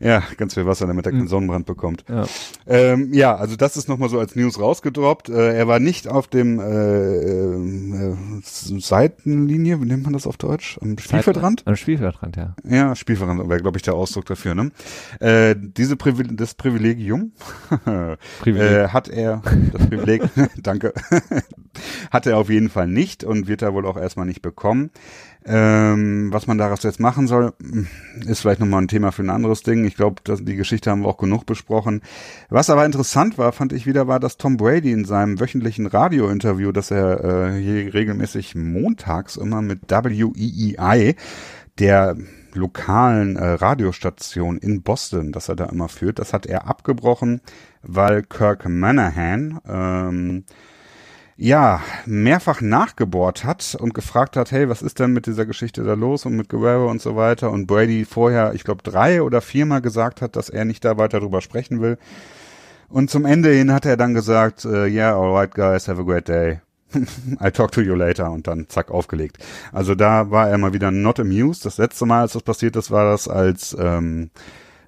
[0.00, 1.28] Ja, ganz viel Wasser, damit er keinen Mhm.
[1.28, 2.04] Sonnenbrand bekommt.
[2.08, 2.26] Ja.
[2.66, 5.28] Ähm, ja, also das ist nochmal so als News rausgedroppt.
[5.28, 10.78] Äh, er war nicht auf dem äh, äh, Seitenlinie, wie nennt man das auf Deutsch?
[10.80, 11.62] Am Spielfeldrand?
[11.66, 12.54] Am Spielfeldrand, ja.
[12.64, 14.54] Ja, Spielfeldrand wäre, glaube ich, der Ausdruck dafür.
[14.54, 14.70] Ne?
[15.20, 17.32] Äh, diese Privil das Privilegium
[18.40, 18.70] Privileg.
[18.70, 20.22] äh, hat er, das Privileg,
[20.62, 20.92] danke,
[22.10, 24.90] hat er auf jeden Fall nicht und wird er wohl auch erstmal nicht bekommen.
[25.48, 27.52] Ähm, was man daraus jetzt machen soll,
[28.26, 29.84] ist vielleicht nochmal ein Thema für ein anderes Ding.
[29.84, 32.02] Ich glaube, die Geschichte haben wir auch genug besprochen.
[32.48, 36.72] Was aber interessant war, fand ich wieder, war, dass Tom Brady in seinem wöchentlichen Radiointerview,
[36.72, 41.14] das er äh, hier regelmäßig montags immer mit WEEI,
[41.78, 42.16] der
[42.54, 47.40] lokalen äh, Radiostation in Boston, das er da immer führt, das hat er abgebrochen,
[47.82, 50.44] weil Kirk Manahan ähm,
[51.38, 55.92] ja, mehrfach nachgebohrt hat und gefragt hat, hey, was ist denn mit dieser Geschichte da
[55.92, 59.82] los und mit Guerrero und so weiter und Brady vorher, ich glaube, drei oder viermal
[59.82, 61.98] gesagt hat, dass er nicht da weiter drüber sprechen will.
[62.88, 66.28] Und zum Ende hin hat er dann gesagt, äh, yeah, alright guys, have a great
[66.28, 66.60] day.
[67.40, 69.38] I'll talk to you later und dann zack aufgelegt.
[69.72, 71.66] Also da war er mal wieder not amused.
[71.66, 74.30] Das letzte Mal, als das passiert ist, war das, als ähm,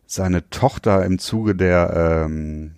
[0.06, 2.76] seine Tochter im Zuge der ähm,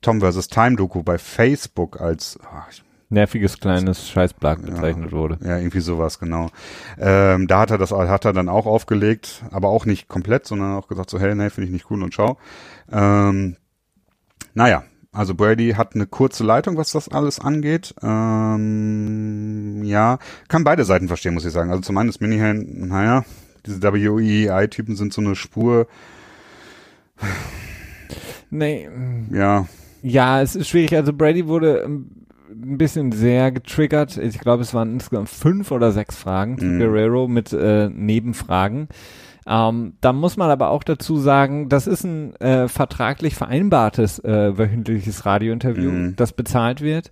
[0.00, 0.48] Tom vs.
[0.48, 2.82] Time Doku bei Facebook als ah, ich
[3.12, 5.38] Nerviges kleines Scheißblatt bezeichnet wurde.
[5.44, 6.48] ja, irgendwie sowas, genau.
[6.98, 10.74] Ähm, da hat er das, hat er dann auch aufgelegt, aber auch nicht komplett, sondern
[10.76, 12.38] auch gesagt so, hey, nee, finde ich nicht cool und schau.
[12.90, 13.56] Ähm,
[14.54, 17.94] naja, also Brady hat eine kurze Leitung, was das alles angeht.
[18.02, 21.70] Ähm, ja, kann beide Seiten verstehen, muss ich sagen.
[21.70, 23.24] Also zum einen ist Minihan, naja,
[23.66, 25.86] diese WEI-Typen sind so eine Spur,
[28.50, 28.88] Nee,
[29.30, 29.66] ja,
[30.02, 30.94] ja, es ist schwierig.
[30.94, 32.10] Also Brady wurde ähm,
[32.52, 34.16] ein bisschen sehr getriggert.
[34.16, 36.78] Ich glaube, es waren insgesamt fünf oder sechs Fragen zu Mhm.
[36.78, 38.88] Guerrero mit äh, Nebenfragen.
[39.46, 44.56] Ähm, da muss man aber auch dazu sagen, das ist ein äh, vertraglich vereinbartes äh,
[44.56, 46.16] wöchentliches Radiointerview, Mhm.
[46.16, 47.10] das bezahlt wird.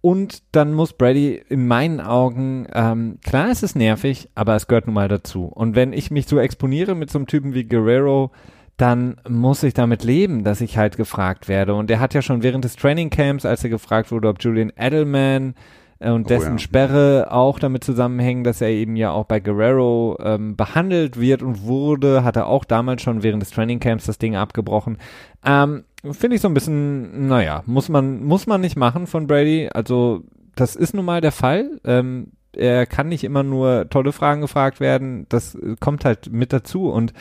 [0.00, 4.86] Und dann muss Brady in meinen Augen, ähm, klar, es ist nervig, aber es gehört
[4.86, 5.46] nun mal dazu.
[5.46, 8.30] Und wenn ich mich so exponiere mit so einem Typen wie Guerrero,
[8.76, 11.74] dann muss ich damit leben, dass ich halt gefragt werde.
[11.74, 15.54] Und er hat ja schon während des Trainingcamps, als er gefragt wurde, ob Julian Edelman
[15.98, 16.58] äh, und Oh, dessen ja.
[16.58, 21.62] Sperre auch damit zusammenhängen, dass er eben ja auch bei Guerrero ähm, behandelt wird und
[21.62, 24.98] wurde, hat er auch damals schon während des Trainingcamps das Ding abgebrochen.
[25.44, 29.70] Ähm, Finde ich so ein bisschen, naja, muss man, muss man nicht machen von Brady.
[29.72, 30.22] Also,
[30.54, 31.80] das ist nun mal der Fall.
[31.84, 35.26] Ähm, er kann nicht immer nur tolle Fragen gefragt werden.
[35.28, 37.12] Das äh, kommt halt mit dazu und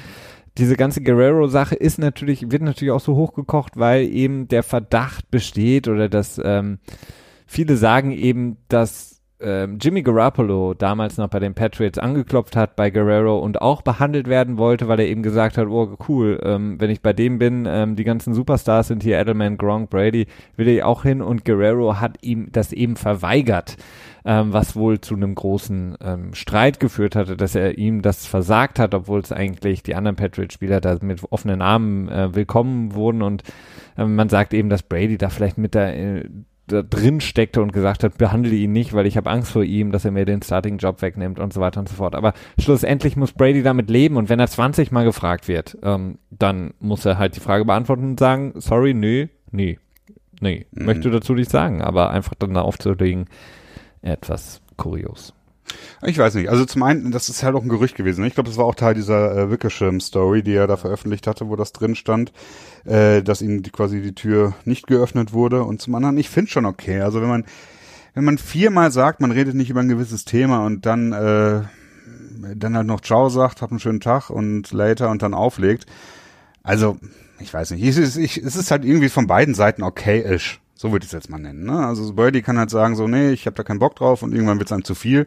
[0.57, 5.87] diese ganze Guerrero-Sache ist natürlich, wird natürlich auch so hochgekocht, weil eben der Verdacht besteht
[5.87, 6.79] oder dass ähm,
[7.45, 12.89] viele sagen eben, dass ähm, Jimmy Garoppolo damals noch bei den Patriots angeklopft hat bei
[12.89, 16.89] Guerrero und auch behandelt werden wollte, weil er eben gesagt hat, oh cool, ähm, wenn
[16.89, 20.83] ich bei dem bin, ähm, die ganzen Superstars sind hier Edelman, Gronk, Brady, will ich
[20.83, 23.75] auch hin und Guerrero hat ihm das eben verweigert
[24.25, 28.79] ähm, was wohl zu einem großen ähm, Streit geführt hatte, dass er ihm das versagt
[28.79, 33.43] hat, obwohl es eigentlich die anderen Patriots-Spieler da mit offenen Armen äh, willkommen wurden und
[33.97, 36.27] ähm, man sagt eben, dass Brady da vielleicht mit da, äh,
[36.67, 39.91] da drin steckte und gesagt hat, behandle ihn nicht, weil ich habe Angst vor ihm,
[39.91, 42.15] dass er mir den Starting-Job wegnimmt und so weiter und so fort.
[42.15, 46.73] Aber schlussendlich muss Brady damit leben und wenn er 20 Mal gefragt wird, ähm, dann
[46.79, 49.77] muss er halt die Frage beantworten und sagen, sorry, nö, nee,
[50.41, 50.85] nee, Mhm.
[50.85, 53.25] möchte dazu nicht sagen, aber einfach dann da aufzulegen,
[54.05, 55.33] etwas kurios.
[56.03, 56.49] Ich weiß nicht.
[56.49, 58.21] Also zum einen, das ist halt auch ein Gerücht gewesen.
[58.21, 58.27] Ne?
[58.27, 61.55] Ich glaube, das war auch Teil dieser äh, Wickersham-Story, die er da veröffentlicht hatte, wo
[61.55, 62.31] das drin stand,
[62.85, 65.63] äh, dass ihm die, quasi die Tür nicht geöffnet wurde.
[65.63, 67.01] Und zum anderen, ich finde schon okay.
[67.01, 67.45] Also wenn man
[68.13, 71.63] wenn man viermal sagt, man redet nicht über ein gewisses Thema und dann äh,
[72.55, 75.85] dann halt noch Ciao sagt, hab einen schönen Tag und later und dann auflegt.
[76.63, 76.97] Also,
[77.39, 77.83] ich weiß nicht.
[77.83, 80.61] Ist, ich, es ist halt irgendwie von beiden Seiten okay-ish.
[80.75, 81.63] So würde ich es jetzt mal nennen.
[81.63, 81.85] Ne?
[81.85, 84.59] Also Birdie kann halt sagen, so, nee, ich habe da keinen Bock drauf und irgendwann
[84.59, 85.25] wird es einem zu viel.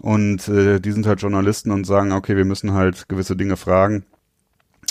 [0.00, 4.04] Und äh, die sind halt Journalisten und sagen, okay, wir müssen halt gewisse Dinge fragen.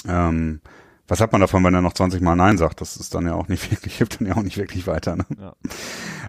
[0.07, 0.61] Ähm,
[1.07, 2.81] was hat man davon, wenn er noch 20 Mal Nein sagt?
[2.81, 5.15] Das ist dann ja auch nicht wirklich, hilft dann ja auch nicht wirklich weiter.
[5.15, 5.25] Ne?
[5.39, 5.55] Ja.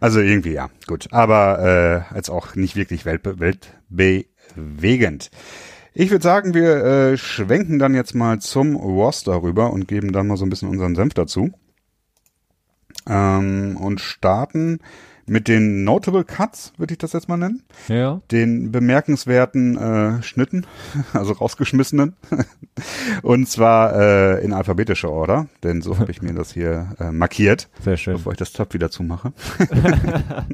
[0.00, 1.08] Also irgendwie, ja, gut.
[1.12, 5.30] Aber äh, als auch nicht wirklich weltbe weltbewegend.
[5.92, 10.26] Ich würde sagen, wir äh, schwenken dann jetzt mal zum Roster rüber und geben dann
[10.26, 11.52] mal so ein bisschen unseren Senf dazu.
[13.09, 14.81] Ähm, und starten
[15.27, 17.62] mit den Notable Cuts, würde ich das jetzt mal nennen.
[17.88, 18.21] Ja.
[18.31, 20.66] Den bemerkenswerten äh, Schnitten,
[21.12, 22.14] also rausgeschmissenen.
[23.23, 27.69] und zwar äh, in alphabetischer Order, denn so habe ich mir das hier äh, markiert.
[27.83, 28.14] Sehr schön.
[28.14, 29.33] Bevor ich das Top wieder zumache.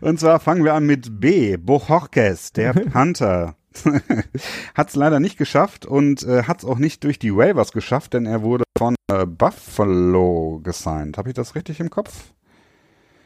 [0.00, 3.56] und zwar fangen wir an mit B, Bochorkes, der Panther.
[4.74, 8.14] hat es leider nicht geschafft und äh, hat es auch nicht durch die Waivers geschafft,
[8.14, 11.18] denn er wurde von äh, Buffalo gesigned.
[11.18, 12.33] Habe ich das richtig im Kopf?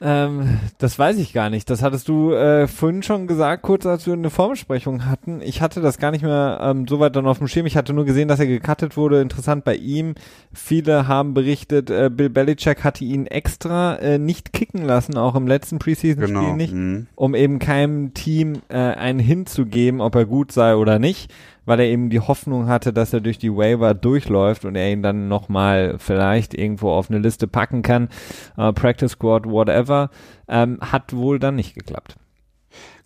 [0.00, 1.68] Ähm, das weiß ich gar nicht.
[1.70, 5.40] Das hattest du äh, vorhin schon gesagt, kurz als wir eine Vorbesprechung hatten.
[5.42, 7.66] Ich hatte das gar nicht mehr ähm, so weit dann auf dem Schirm.
[7.66, 9.20] Ich hatte nur gesehen, dass er gecuttet wurde.
[9.20, 10.14] Interessant bei ihm.
[10.52, 15.48] Viele haben berichtet, äh, Bill Belichick hatte ihn extra äh, nicht kicken lassen, auch im
[15.48, 16.54] letzten Preseason-Spiel Genau.
[16.54, 17.06] nicht, Mhm.
[17.16, 21.32] um eben keinem Team äh, einen hinzugeben, ob er gut sei oder nicht,
[21.68, 25.02] weil er eben die Hoffnung hatte, dass er durch die Waiver durchläuft und er ihn
[25.02, 28.08] dann nochmal vielleicht irgendwo auf eine Liste packen kann.
[28.56, 30.08] Äh, Practice Squad, whatever.
[30.48, 32.16] Ähm, hat wohl dann nicht geklappt.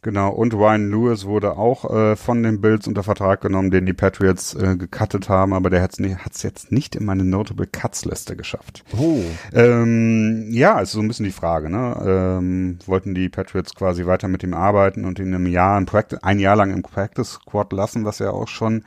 [0.04, 3.92] Genau, und Ryan Lewis wurde auch äh, von den Bills unter Vertrag genommen, den die
[3.92, 5.92] Patriots äh, gecuttet haben, aber der hat
[6.32, 8.82] es jetzt nicht in meine Notable Cuts Liste geschafft.
[8.98, 9.22] Oh.
[9.54, 12.02] Ähm, ja, ist so ein bisschen die Frage, ne?
[12.04, 16.18] Ähm, wollten die Patriots quasi weiter mit ihm arbeiten und ihn im Jahr ein, Practice,
[16.24, 18.82] ein Jahr lang im Practice Squad lassen, was ja auch schon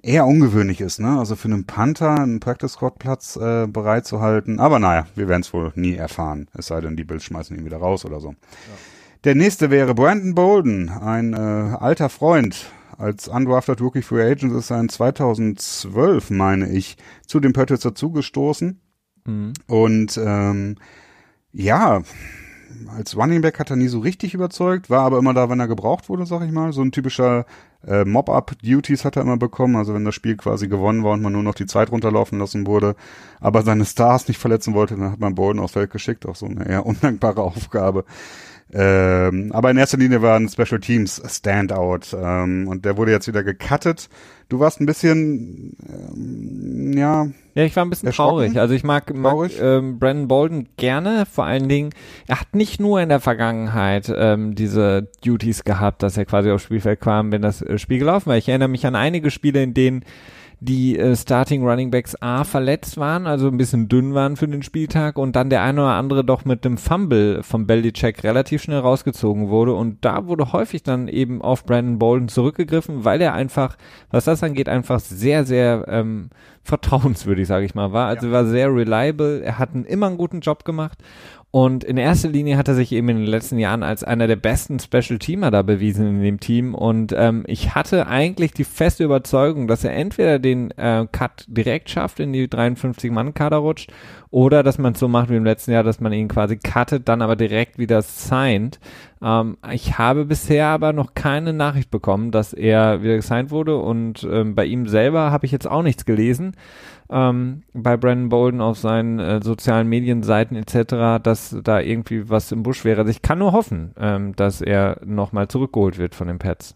[0.00, 1.18] eher ungewöhnlich ist, ne?
[1.18, 4.58] Also für einen Panther einen Practice Squad Platz äh, bereit zu halten.
[4.58, 6.48] Aber naja, wir werden es wohl nie erfahren.
[6.54, 8.34] Es sei denn, die Bills schmeißen ihn wieder raus oder so.
[9.24, 12.70] Der nächste wäre Brandon Bolden, ein äh, alter Freund.
[12.98, 18.78] Als undrafted Rookie Free Agent ist er in 2012, meine ich, zu den Patriots dazugestoßen.
[19.24, 19.52] Mhm.
[19.66, 20.76] Und ähm,
[21.52, 22.02] ja,
[22.94, 25.68] als Running Back hat er nie so richtig überzeugt, war aber immer da, wenn er
[25.68, 26.74] gebraucht wurde, sag ich mal.
[26.74, 27.46] So ein typischer
[27.86, 31.32] äh, Mob-Up-Duties hat er immer bekommen, also wenn das Spiel quasi gewonnen war und man
[31.32, 32.94] nur noch die Zeit runterlaufen lassen wurde,
[33.40, 36.44] aber seine Stars nicht verletzen wollte, dann hat man Bolden aufs Feld geschickt, auch so
[36.46, 38.04] eine eher undankbare Aufgabe.
[38.76, 43.28] Ähm, aber in erster Linie war ein Special Teams Standout ähm, und der wurde jetzt
[43.28, 44.08] wieder gecuttet.
[44.48, 48.58] Du warst ein bisschen, ähm, ja, Ja, ich war ein bisschen traurig.
[48.58, 51.24] Also ich mag, mag ähm, Brandon Bolden gerne.
[51.30, 51.90] Vor allen Dingen,
[52.26, 56.64] er hat nicht nur in der Vergangenheit ähm, diese Duties gehabt, dass er quasi aufs
[56.64, 58.36] Spielfeld kam, wenn das äh, Spiel gelaufen war.
[58.36, 60.04] Ich erinnere mich an einige Spiele, in denen
[60.60, 64.62] die äh, Starting Running Backs A verletzt waren, also ein bisschen dünn waren für den
[64.62, 68.80] Spieltag und dann der eine oder andere doch mit dem Fumble vom Belichick relativ schnell
[68.80, 73.76] rausgezogen wurde und da wurde häufig dann eben auf Brandon Bolden zurückgegriffen, weil er einfach,
[74.10, 76.30] was das angeht, einfach sehr, sehr ähm,
[76.62, 78.08] vertrauenswürdig, sage ich mal, war.
[78.08, 80.98] Also war sehr reliable, er hat einen, immer einen guten Job gemacht
[81.54, 84.34] und in erster Linie hat er sich eben in den letzten Jahren als einer der
[84.34, 86.74] besten Special Teamer da bewiesen in dem Team.
[86.74, 91.90] Und ähm, ich hatte eigentlich die feste Überzeugung, dass er entweder den äh, Cut direkt
[91.90, 93.92] schafft, in die 53-Mann-Kader rutscht,
[94.30, 97.08] oder dass man es so macht wie im letzten Jahr, dass man ihn quasi cuttet,
[97.08, 98.80] dann aber direkt wieder signed.
[99.22, 103.76] Ähm, ich habe bisher aber noch keine Nachricht bekommen, dass er wieder gesigned wurde.
[103.76, 106.56] Und ähm, bei ihm selber habe ich jetzt auch nichts gelesen
[107.10, 112.62] ähm, bei Brandon Bolden auf seinen äh, sozialen Medienseiten etc., dass da irgendwie was im
[112.62, 113.00] Busch wäre.
[113.00, 116.74] Also ich kann nur hoffen, ähm, dass er nochmal zurückgeholt wird von den Pets.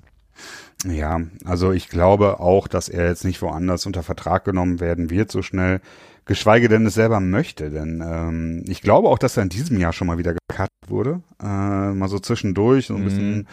[0.87, 5.33] Ja, also ich glaube auch, dass er jetzt nicht woanders unter Vertrag genommen werden wird
[5.33, 5.81] so schnell,
[6.25, 9.93] geschweige denn es selber möchte, denn ähm, ich glaube auch, dass er in diesem Jahr
[9.93, 13.05] schon mal wieder gecut wurde, äh, mal so zwischendurch, so ein Mhm.
[13.05, 13.49] bisschen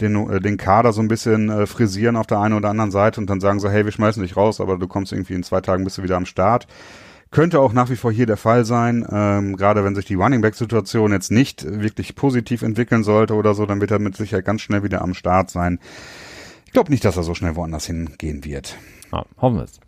[0.00, 3.20] den, äh, den Kader so ein bisschen äh, frisieren auf der einen oder anderen Seite
[3.20, 5.60] und dann sagen so, hey, wir schmeißen dich raus, aber du kommst irgendwie in zwei
[5.60, 6.66] Tagen bist du wieder am Start.
[7.30, 10.40] Könnte auch nach wie vor hier der Fall sein, ähm, gerade wenn sich die Running
[10.40, 14.46] Back Situation jetzt nicht wirklich positiv entwickeln sollte oder so, dann wird er mit Sicherheit
[14.46, 15.78] ganz schnell wieder am Start sein.
[16.64, 18.76] Ich glaube nicht, dass er so schnell woanders hingehen wird.
[19.12, 19.80] Ja, hoffen wir es.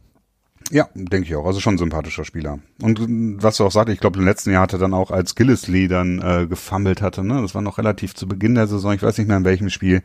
[0.70, 1.44] Ja, denke ich auch.
[1.44, 2.61] Also schon ein sympathischer Spieler.
[2.80, 3.00] Und
[3.42, 5.88] was du auch sagst, ich glaube, im letzten Jahr hat er dann auch als Gillisley
[5.88, 7.24] dann äh, gefummelt hatte.
[7.24, 7.42] Ne?
[7.42, 8.92] Das war noch relativ zu Beginn der Saison.
[8.92, 10.02] Ich weiß nicht mehr in welchem Spiel.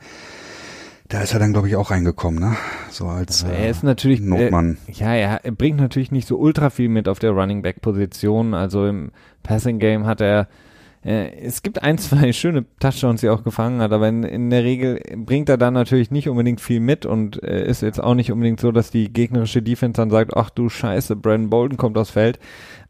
[1.07, 2.55] Da ist er dann, glaube ich, auch reingekommen, ne?
[2.89, 4.79] So als also er ist natürlich Notmann.
[4.87, 8.55] Äh, ja, er, bringt natürlich nicht so ultra viel mit auf der Running Back Position.
[8.55, 9.11] Also im
[9.43, 10.45] Passing Game hat er äh,
[11.05, 14.63] es gibt ein, zwei schöne Touchdowns, die er auch gefangen hat, aber in, in der
[14.63, 18.31] Regel bringt er dann natürlich nicht unbedingt viel mit und äh, ist jetzt auch nicht
[18.31, 22.09] unbedingt so, dass die gegnerische Defense dann sagt, ach du Scheiße, Brandon Bolden kommt aufs
[22.09, 22.39] Feld.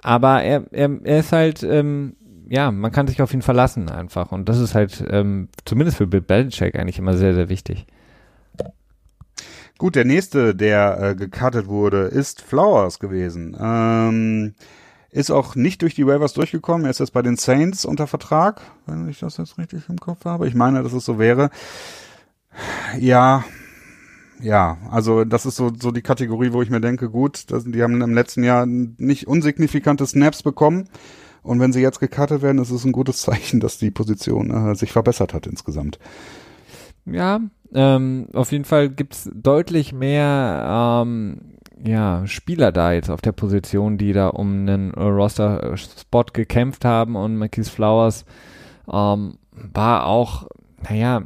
[0.01, 2.15] Aber er, er, er ist halt, ähm,
[2.47, 6.07] ja, man kann sich auf ihn verlassen einfach und das ist halt ähm, zumindest für
[6.07, 7.85] Bill Belichick eigentlich immer sehr, sehr wichtig.
[9.77, 13.57] Gut, der nächste, der äh, gecuttet wurde, ist Flowers gewesen.
[13.59, 14.53] Ähm,
[15.15, 16.85] ist auch nicht durch die Waivers durchgekommen.
[16.85, 20.25] Er ist jetzt bei den Saints unter Vertrag, wenn ich das jetzt richtig im Kopf
[20.25, 20.47] habe.
[20.47, 21.49] Ich meine, dass es so wäre.
[22.99, 23.45] Ja,
[24.41, 27.81] ja, also das ist so, so die Kategorie, wo ich mir denke, gut, das, die
[27.81, 30.89] haben im letzten Jahr nicht unsignifikante Snaps bekommen.
[31.41, 34.75] Und wenn sie jetzt gecuttet werden, ist es ein gutes Zeichen, dass die Position äh,
[34.75, 35.97] sich verbessert hat insgesamt.
[37.05, 37.39] Ja,
[37.73, 43.97] ähm, auf jeden Fall gibt's deutlich mehr ähm, ja, Spieler da jetzt auf der Position,
[43.97, 48.25] die da um einen Roster-Spot gekämpft haben und Marquise Flowers
[48.91, 50.47] ähm, war auch,
[50.87, 51.23] naja,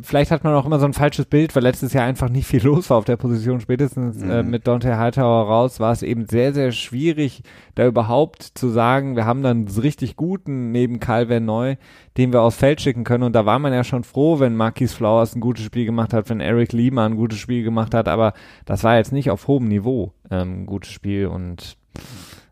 [0.00, 2.62] vielleicht hat man auch immer so ein falsches Bild, weil letztes Jahr einfach nicht viel
[2.64, 3.60] los war auf der Position.
[3.60, 4.30] Spätestens äh, mhm.
[4.30, 7.42] äh, mit Dante Hightower raus war es eben sehr, sehr schwierig,
[7.74, 11.76] da überhaupt zu sagen, wir haben dann einen richtig guten neben Calvin Neu,
[12.16, 13.24] den wir aufs Feld schicken können.
[13.24, 16.30] Und da war man ja schon froh, wenn Marquis Flowers ein gutes Spiel gemacht hat,
[16.30, 18.08] wenn Eric Lima ein gutes Spiel gemacht hat.
[18.08, 18.32] Aber
[18.64, 21.76] das war jetzt nicht auf hohem Niveau ähm, ein gutes Spiel und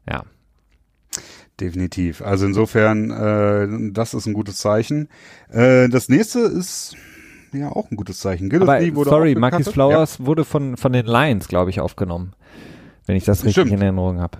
[0.08, 0.22] ja.
[1.60, 2.20] Definitiv.
[2.22, 5.08] Also insofern, äh, das ist ein gutes Zeichen.
[5.48, 6.96] Äh, das nächste ist
[7.52, 8.50] ja auch ein gutes Zeichen.
[8.50, 10.26] Gillespie Aber, sorry, Marcus Flowers ja.
[10.26, 12.34] wurde von, von den Lions, glaube ich, aufgenommen.
[13.06, 13.72] Wenn ich das richtig Stimmt.
[13.72, 14.38] in Erinnerung habe.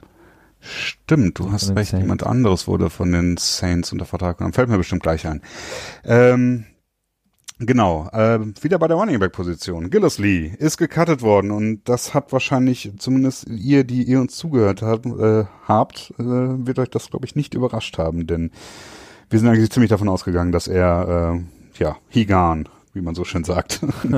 [0.60, 1.90] Stimmt, du hast recht.
[1.90, 2.02] Saints.
[2.02, 4.52] Jemand anderes wurde von den Saints unter Vertrag genommen.
[4.52, 5.40] Fällt mir bestimmt gleich ein.
[6.04, 6.64] Ähm,
[7.58, 9.88] Genau, äh, wieder bei der Running Back Position.
[9.88, 15.06] Gillisley ist gecuttet worden und das hat wahrscheinlich zumindest ihr, die ihr uns zugehört habt,
[15.06, 18.50] äh, habt äh, wird euch das glaube ich nicht überrascht haben, denn
[19.30, 23.44] wir sind eigentlich ziemlich davon ausgegangen, dass er äh, ja Higan wie man so schön
[23.44, 23.80] sagt.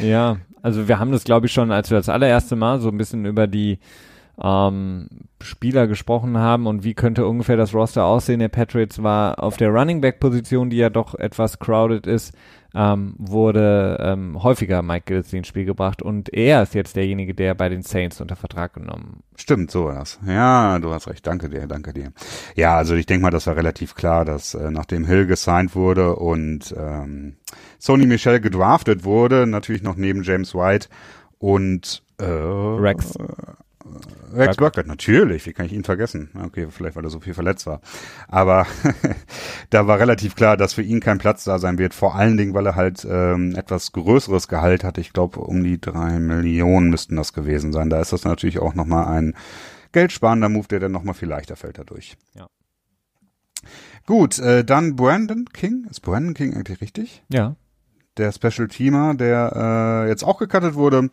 [0.00, 2.98] ja, also wir haben das, glaube ich, schon, als wir das allererste Mal so ein
[2.98, 3.78] bisschen über die
[4.42, 5.08] ähm,
[5.42, 9.70] Spieler gesprochen haben und wie könnte ungefähr das Roster aussehen der Patriots, war auf der
[9.70, 12.34] Running Back Position, die ja doch etwas crowded ist,
[12.74, 17.54] ähm, wurde ähm, häufiger Mike Gillis ins Spiel gebracht und er ist jetzt derjenige, der
[17.54, 19.22] bei den Saints unter Vertrag genommen.
[19.36, 20.18] Stimmt, so war's.
[20.26, 21.26] Ja, du hast recht.
[21.26, 22.12] Danke dir, danke dir.
[22.54, 26.16] Ja, also ich denke mal, das war relativ klar, dass äh, nachdem Hill gesigned wurde
[26.16, 27.36] und ähm,
[27.78, 30.88] Sony Michel gedraftet wurde, natürlich noch neben James White
[31.38, 33.14] und äh, Rex.
[34.32, 36.30] Rex Burkhead, natürlich, wie kann ich ihn vergessen?
[36.44, 37.80] Okay, vielleicht weil er so viel verletzt war.
[38.28, 38.66] Aber
[39.70, 42.54] da war relativ klar, dass für ihn kein Platz da sein wird, vor allen Dingen,
[42.54, 44.98] weil er halt ähm, etwas größeres Gehalt hat.
[44.98, 47.90] Ich glaube, um die drei Millionen müssten das gewesen sein.
[47.90, 49.34] Da ist das natürlich auch nochmal ein
[49.92, 52.16] geldsparender Move, der dann nochmal viel leichter fällt dadurch.
[52.34, 52.48] Ja.
[54.06, 55.86] Gut, äh, dann Brandon King.
[55.90, 57.22] Ist Brandon King eigentlich richtig?
[57.28, 57.56] Ja.
[58.16, 61.10] Der Special Teamer, der äh, jetzt auch gecuttet wurde.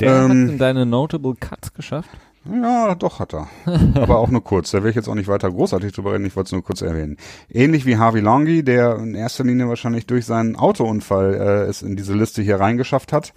[0.00, 2.10] Der ähm, hat in deine Notable Cuts geschafft?
[2.44, 3.48] Ja, doch hat er.
[3.94, 4.70] Aber auch nur kurz.
[4.70, 6.82] Da will ich jetzt auch nicht weiter großartig drüber reden, ich wollte es nur kurz
[6.82, 7.16] erwähnen.
[7.50, 11.96] Ähnlich wie Harvey Longy, der in erster Linie wahrscheinlich durch seinen Autounfall äh, es in
[11.96, 13.34] diese Liste hier reingeschafft hat.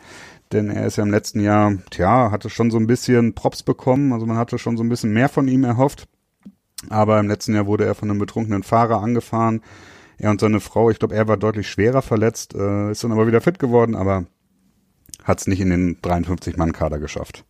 [0.51, 4.13] Denn er ist ja im letzten Jahr, tja, hatte schon so ein bisschen Props bekommen.
[4.13, 6.07] Also man hatte schon so ein bisschen mehr von ihm erhofft.
[6.89, 9.61] Aber im letzten Jahr wurde er von einem betrunkenen Fahrer angefahren.
[10.17, 13.27] Er und seine Frau, ich glaube, er war deutlich schwerer verletzt, äh, ist dann aber
[13.27, 14.25] wieder fit geworden, aber
[15.23, 17.45] hat es nicht in den 53-Mann-Kader geschafft.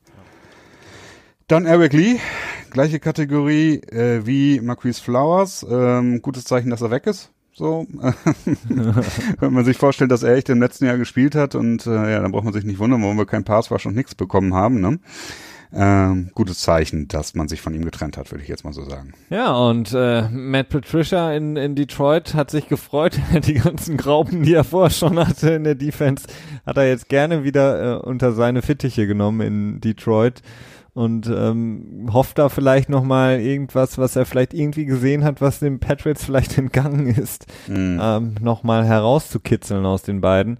[1.47, 2.19] Dann Eric Lee,
[2.69, 5.65] gleiche Kategorie äh, wie Marquise Flowers.
[5.69, 7.29] Ähm, gutes Zeichen, dass er weg ist.
[7.53, 7.85] So,
[9.39, 12.21] wenn man sich vorstellt, dass er echt im letzten Jahr gespielt hat und äh, ja,
[12.21, 14.79] dann braucht man sich nicht wundern, warum wir kein Passwash und nichts bekommen haben.
[14.79, 14.99] Ne?
[15.73, 18.83] Ähm, gutes Zeichen, dass man sich von ihm getrennt hat, würde ich jetzt mal so
[18.83, 19.13] sagen.
[19.29, 23.19] Ja, und äh, Matt Patricia in, in Detroit hat sich gefreut.
[23.45, 26.27] Die ganzen Graupen, die er vorher schon hatte in der Defense,
[26.65, 30.41] hat er jetzt gerne wieder äh, unter seine Fittiche genommen in Detroit
[30.93, 35.79] und ähm, hofft da vielleicht nochmal irgendwas, was er vielleicht irgendwie gesehen hat, was dem
[35.79, 37.99] Patriots vielleicht entgangen ist, mhm.
[38.01, 40.57] ähm, nochmal herauszukitzeln aus den beiden.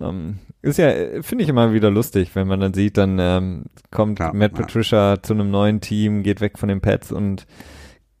[0.00, 0.90] Ähm, ist ja,
[1.22, 5.14] finde ich immer wieder lustig, wenn man dann sieht, dann ähm, kommt ja, Matt Patricia
[5.14, 5.22] ja.
[5.22, 7.46] zu einem neuen Team, geht weg von den Pets und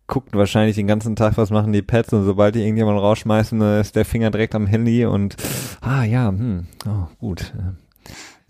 [0.06, 3.94] guckt wahrscheinlich den ganzen Tag, was machen die Pets und sobald die irgendjemand rausschmeißen, ist
[3.94, 5.36] der Finger direkt am Handy und
[5.80, 7.52] ah ja, hm, oh, gut.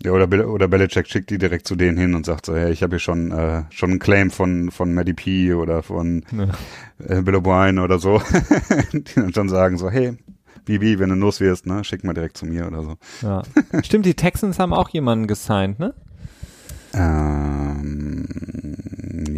[0.03, 2.71] Ja, oder, Bel oder Belichick schickt die direkt zu denen hin und sagt so, hey,
[2.71, 7.17] ich habe hier schon, äh, schon einen Claim von, von Maddie P oder von ja.
[7.17, 8.19] äh, Bill O'Brien oder so,
[8.93, 10.17] die dann schon sagen so, hey,
[10.65, 12.95] Bibi, wenn du los wirst, ne, schick mal direkt zu mir oder so.
[13.21, 13.43] Ja.
[13.83, 15.93] Stimmt, die Texans haben auch jemanden gesigned, ne?
[16.93, 18.27] Ähm,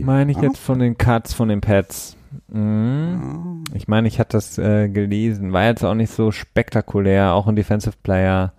[0.04, 2.18] Meine ich jetzt von den Cuts, von den Pets.
[2.52, 3.64] Mhm.
[3.74, 5.54] Ich meine, ich hatte das äh, gelesen.
[5.54, 7.34] War jetzt auch nicht so spektakulär.
[7.34, 8.54] Auch ein Defensive Player.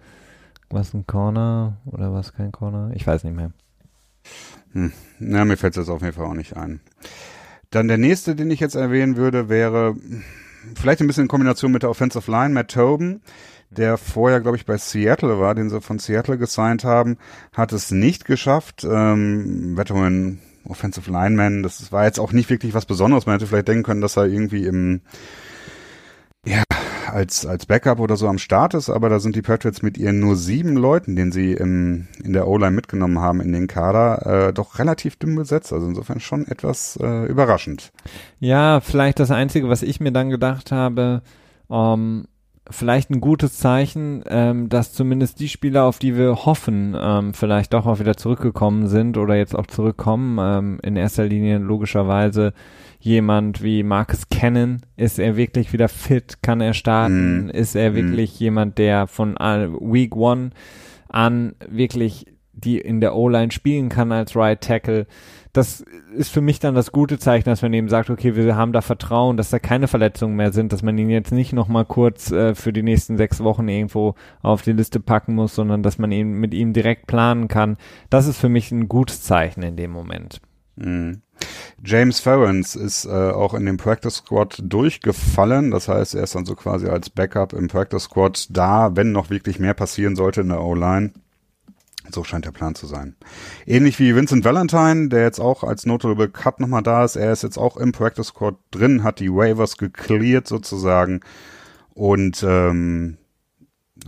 [0.71, 2.91] Was ein Corner oder was kein Corner?
[2.95, 3.53] Ich weiß nicht mehr.
[4.73, 4.93] Hm.
[5.19, 6.81] Na, mir fällt es jetzt auf jeden Fall auch nicht ein.
[7.71, 9.95] Dann der nächste, den ich jetzt erwähnen würde, wäre
[10.75, 13.21] vielleicht ein bisschen in Kombination mit der Offensive Line, Matt Tobin,
[13.71, 17.19] der vorher, glaube ich, bei Seattle war, den sie von Seattle gesigned haben,
[17.53, 18.85] hat es nicht geschafft.
[18.85, 23.27] Ähm, Veteran Offensive Lineman, das war jetzt auch nicht wirklich was Besonderes.
[23.27, 25.03] Man hätte vielleicht denken können, dass er irgendwie im
[26.47, 26.63] ja,
[27.15, 30.19] als, als Backup oder so am Start ist, aber da sind die Patriots mit ihren
[30.19, 34.53] nur sieben Leuten, den sie im, in der O-Line mitgenommen haben in den Kader, äh,
[34.53, 35.73] doch relativ dünn besetzt.
[35.73, 37.93] Also insofern schon etwas äh, überraschend.
[38.41, 41.23] Ja, vielleicht das Einzige, was ich mir dann gedacht habe,
[41.71, 42.27] ähm,
[42.71, 47.75] vielleicht ein gutes Zeichen, ähm, dass zumindest die Spieler, auf die wir hoffen, ähm, vielleicht
[47.75, 52.55] doch auch wieder zurückgekommen sind oder jetzt auch zurückkommen, ähm, in erster Linie logischerweise
[53.01, 54.81] jemand wie Marcus Cannon?
[54.97, 56.39] Ist er wirklich wieder fit?
[56.43, 57.47] Kann er starten?
[57.47, 57.51] Mm.
[57.51, 58.43] Ist er wirklich mm.
[58.43, 60.51] jemand, der von Week One
[61.09, 65.07] an wirklich die in der O-Line spielen kann als Right Tackle?
[65.55, 65.85] Das
[66.17, 68.81] ist für mich dann das gute Zeichen, dass man eben sagt, okay, wir haben da
[68.81, 72.57] Vertrauen, dass da keine Verletzungen mehr sind, dass man ihn jetzt nicht nochmal kurz äh,
[72.57, 76.33] für die nächsten sechs Wochen irgendwo auf die Liste packen muss, sondern dass man ihn
[76.33, 77.77] mit ihm direkt planen kann.
[78.11, 80.41] Das ist für mich ein gutes Zeichen in dem Moment.
[80.75, 81.23] Mhm.
[81.85, 85.71] James Ferrens ist äh, auch in dem Practice Squad durchgefallen.
[85.71, 89.31] Das heißt, er ist dann so quasi als Backup im Practice Squad da, wenn noch
[89.31, 91.13] wirklich mehr passieren sollte in der O-Line.
[92.11, 93.17] So scheint der Plan zu sein.
[93.67, 97.17] Ähnlich wie Vincent Valentine, der jetzt auch als Notable Cut nochmal da ist.
[97.17, 101.21] Er ist jetzt auch im Practice Squad drin, hat die Waivers gecleared sozusagen.
[101.95, 103.17] Und ähm,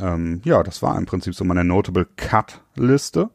[0.01, 3.31] ähm, ja, das war im Prinzip so meine Notable Cut Liste.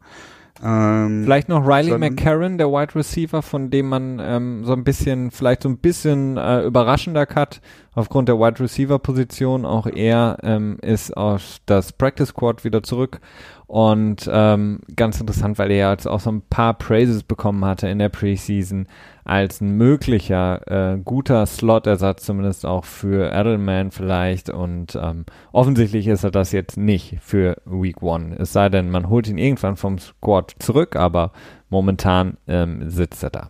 [0.63, 5.31] Ähm, vielleicht noch Riley McCarron, der Wide Receiver, von dem man ähm, so ein bisschen,
[5.31, 7.61] vielleicht so ein bisschen äh, überraschender Cut
[7.93, 9.65] aufgrund der Wide Receiver Position.
[9.65, 13.19] Auch er ähm, ist auf das Practice Squad wieder zurück
[13.67, 17.87] und ähm, ganz interessant, weil er ja jetzt auch so ein paar Praises bekommen hatte
[17.87, 18.87] in der Preseason
[19.23, 24.49] als ein möglicher äh, guter Slot-Ersatz, zumindest auch für Edelman vielleicht.
[24.49, 28.35] Und ähm, offensichtlich ist er das jetzt nicht für Week One.
[28.37, 31.31] Es sei denn, man holt ihn irgendwann vom Squad zurück, aber
[31.69, 33.49] momentan ähm, sitzt er da.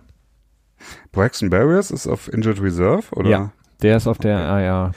[1.11, 3.29] Braxton Barriers ist auf Injured Reserve, oder?
[3.29, 3.51] Ja,
[3.81, 4.65] der ist auf der okay.
[4.65, 4.91] IR.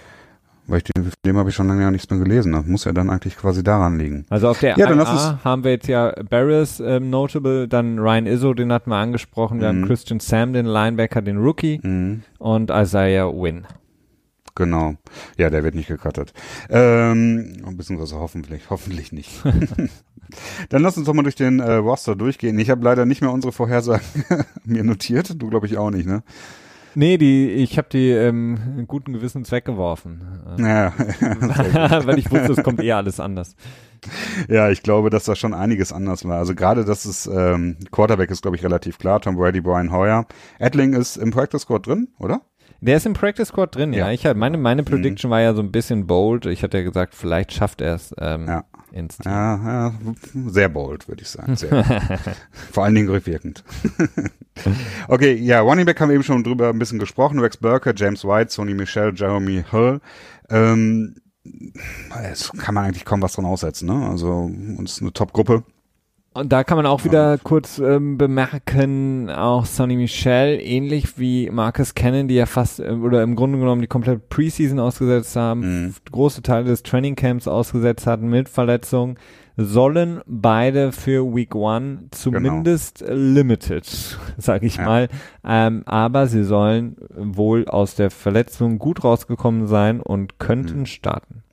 [0.67, 2.53] Weil ich den, dem habe ich schon lange nichts mehr gelesen.
[2.53, 4.25] Das muss ja dann eigentlich quasi daran liegen.
[4.31, 8.27] Also auf der ja, dann IA haben wir jetzt ja Barris ähm, notable, dann Ryan
[8.27, 9.83] Izzo, den hatten wir angesprochen, wir mhm.
[9.83, 12.23] haben Christian Sam, den Linebacker, den Rookie mhm.
[12.39, 13.67] und Isaiah Wynn.
[14.55, 14.95] Genau.
[15.37, 16.33] Ja, der wird nicht gecuttet.
[16.71, 19.43] Ähm, beziehungsweise hoffentlich, hoffentlich nicht.
[20.69, 22.59] Dann lass uns doch mal durch den äh, Roster durchgehen.
[22.59, 24.25] Ich habe leider nicht mehr unsere Vorhersagen
[24.65, 25.43] mir notiert.
[25.43, 26.23] Du glaube ich auch nicht, ne?
[26.95, 30.22] Nee, die, ich habe die ähm, guten Gewissens weggeworfen.
[30.59, 30.92] Ja.
[32.07, 33.57] Weil ich wusste, es kommt eher alles anders.
[34.49, 36.38] Ja, ich glaube, dass da schon einiges anders war.
[36.38, 39.20] Also gerade, dass es ähm, Quarterback ist, glaube ich, relativ klar.
[39.20, 40.26] Tom Brady, Brian Hoyer.
[40.59, 42.42] Edling ist im Practice Squad drin, oder?
[42.80, 44.07] Der ist im Practice Squad drin, ja.
[44.07, 44.12] ja.
[44.12, 44.86] Ich hatte, meine, meine mhm.
[44.86, 45.32] Prediction mhm.
[45.32, 46.47] war ja so ein bisschen bold.
[46.47, 48.64] Ich hatte ja gesagt, vielleicht schafft er es ähm, ja.
[48.95, 49.30] Ins Team.
[49.30, 49.95] Ja, ja,
[50.47, 51.57] sehr bold, würde ich sagen.
[52.72, 53.64] Vor allen Dingen rückwirkend.
[55.09, 57.40] okay, ja, Running Back haben wir eben schon drüber ein bisschen gesprochen.
[57.40, 60.01] Rex Burker, James White, Sony Michel, Jeremy Hull.
[60.49, 61.16] Ähm,
[62.22, 64.09] es kann man eigentlich kaum was dran aussetzen, ne?
[64.09, 65.64] Also, uns eine Top-Gruppe.
[66.35, 71.95] Und da kann man auch wieder kurz ähm, bemerken, auch Sonny Michel, ähnlich wie Marcus
[71.95, 75.95] Cannon, die ja fast äh, oder im Grunde genommen die komplette Preseason ausgesetzt haben, mhm.
[76.11, 79.16] große Teile des Training Camps ausgesetzt hatten mit Verletzungen,
[79.57, 83.14] sollen beide für Week One zumindest genau.
[83.14, 84.85] limited, sage ich ja.
[84.85, 85.09] mal.
[85.45, 90.87] Ähm, aber sie sollen wohl aus der Verletzung gut rausgekommen sein und könnten mhm.
[90.87, 91.45] starten.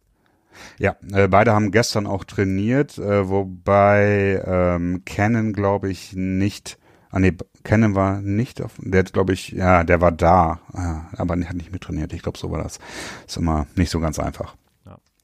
[0.81, 6.79] Ja, äh, beide haben gestern auch trainiert, äh, wobei ähm, Cannon, glaube ich, nicht.
[7.11, 8.71] Ah nee, Cannon war nicht auf.
[8.79, 12.13] Der hat, glaube ich, ja, der war da, äh, aber hat nicht mit trainiert.
[12.13, 12.79] Ich glaube, so war das.
[13.27, 14.55] Ist immer nicht so ganz einfach.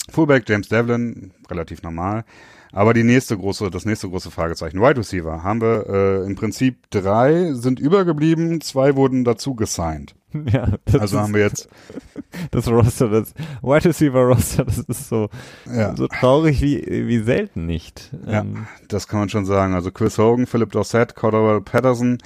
[0.10, 2.24] Fullback James Devlin, relativ normal.
[2.72, 6.90] Aber die nächste große, das nächste große Fragezeichen, Wide Receiver, haben wir äh, im Prinzip
[6.90, 10.16] drei sind übergeblieben, zwei wurden dazu gesigned.
[10.52, 10.68] Ja,
[11.00, 11.70] also haben wir jetzt
[12.52, 15.30] das Roster, das Wide Receiver Roster, das ist so,
[15.66, 15.96] ja.
[15.96, 18.12] so traurig wie, wie selten nicht.
[18.26, 19.74] Ja, ähm, das kann man schon sagen.
[19.74, 22.20] Also Chris Hogan, Philip Dorsett, Cordell Patterson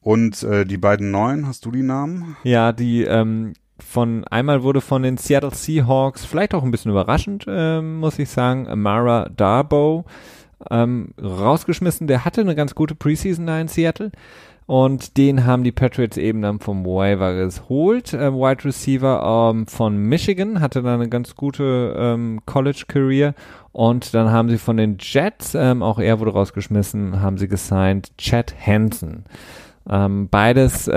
[0.00, 2.36] und äh, die beiden neuen, hast du die Namen?
[2.42, 7.46] Ja, die ähm, von einmal wurde von den Seattle Seahawks, vielleicht auch ein bisschen überraschend,
[7.48, 10.04] ähm, muss ich sagen, Amara Darbo
[10.70, 12.06] ähm, rausgeschmissen.
[12.06, 14.10] Der hatte eine ganz gute Preseason da in Seattle.
[14.66, 18.12] Und den haben die Patriots eben dann vom Waiver geholt.
[18.12, 23.34] Ähm, Wide Receiver ähm, von Michigan hatte dann eine ganz gute ähm, College Career.
[23.72, 28.14] Und dann haben sie von den Jets, ähm, auch er wurde rausgeschmissen, haben sie gesigned
[28.18, 29.24] Chad Hansen.
[29.88, 30.90] Ähm, beides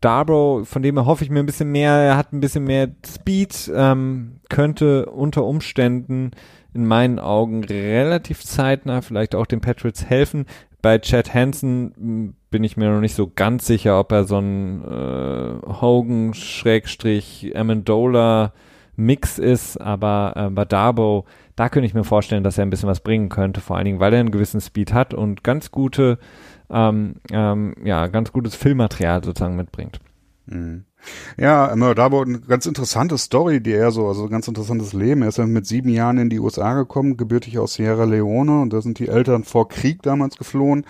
[0.00, 3.70] Darbro, von dem hoffe ich mir ein bisschen mehr, er hat ein bisschen mehr Speed,
[3.74, 6.30] ähm, könnte unter Umständen
[6.72, 10.46] in meinen Augen relativ zeitnah vielleicht auch den Patriots helfen.
[10.82, 14.38] Bei Chad Hansen hm, bin ich mir noch nicht so ganz sicher, ob er so
[14.38, 18.52] ein äh, Hogan-Amendola
[18.96, 21.24] Mix ist, aber äh, bei Darbo,
[21.56, 24.00] da könnte ich mir vorstellen, dass er ein bisschen was bringen könnte, vor allen Dingen,
[24.00, 26.18] weil er einen gewissen Speed hat und ganz gute
[26.70, 29.98] ähm, ähm, ja, ganz gutes Filmmaterial sozusagen mitbringt.
[30.46, 30.84] Mhm.
[31.38, 35.22] Ja, Dabo, eine ganz interessante Story, die er so, also ein ganz interessantes Leben.
[35.22, 38.72] Er ist ja mit sieben Jahren in die USA gekommen, gebürtig aus Sierra Leone und
[38.72, 40.84] da sind die Eltern vor Krieg damals geflohen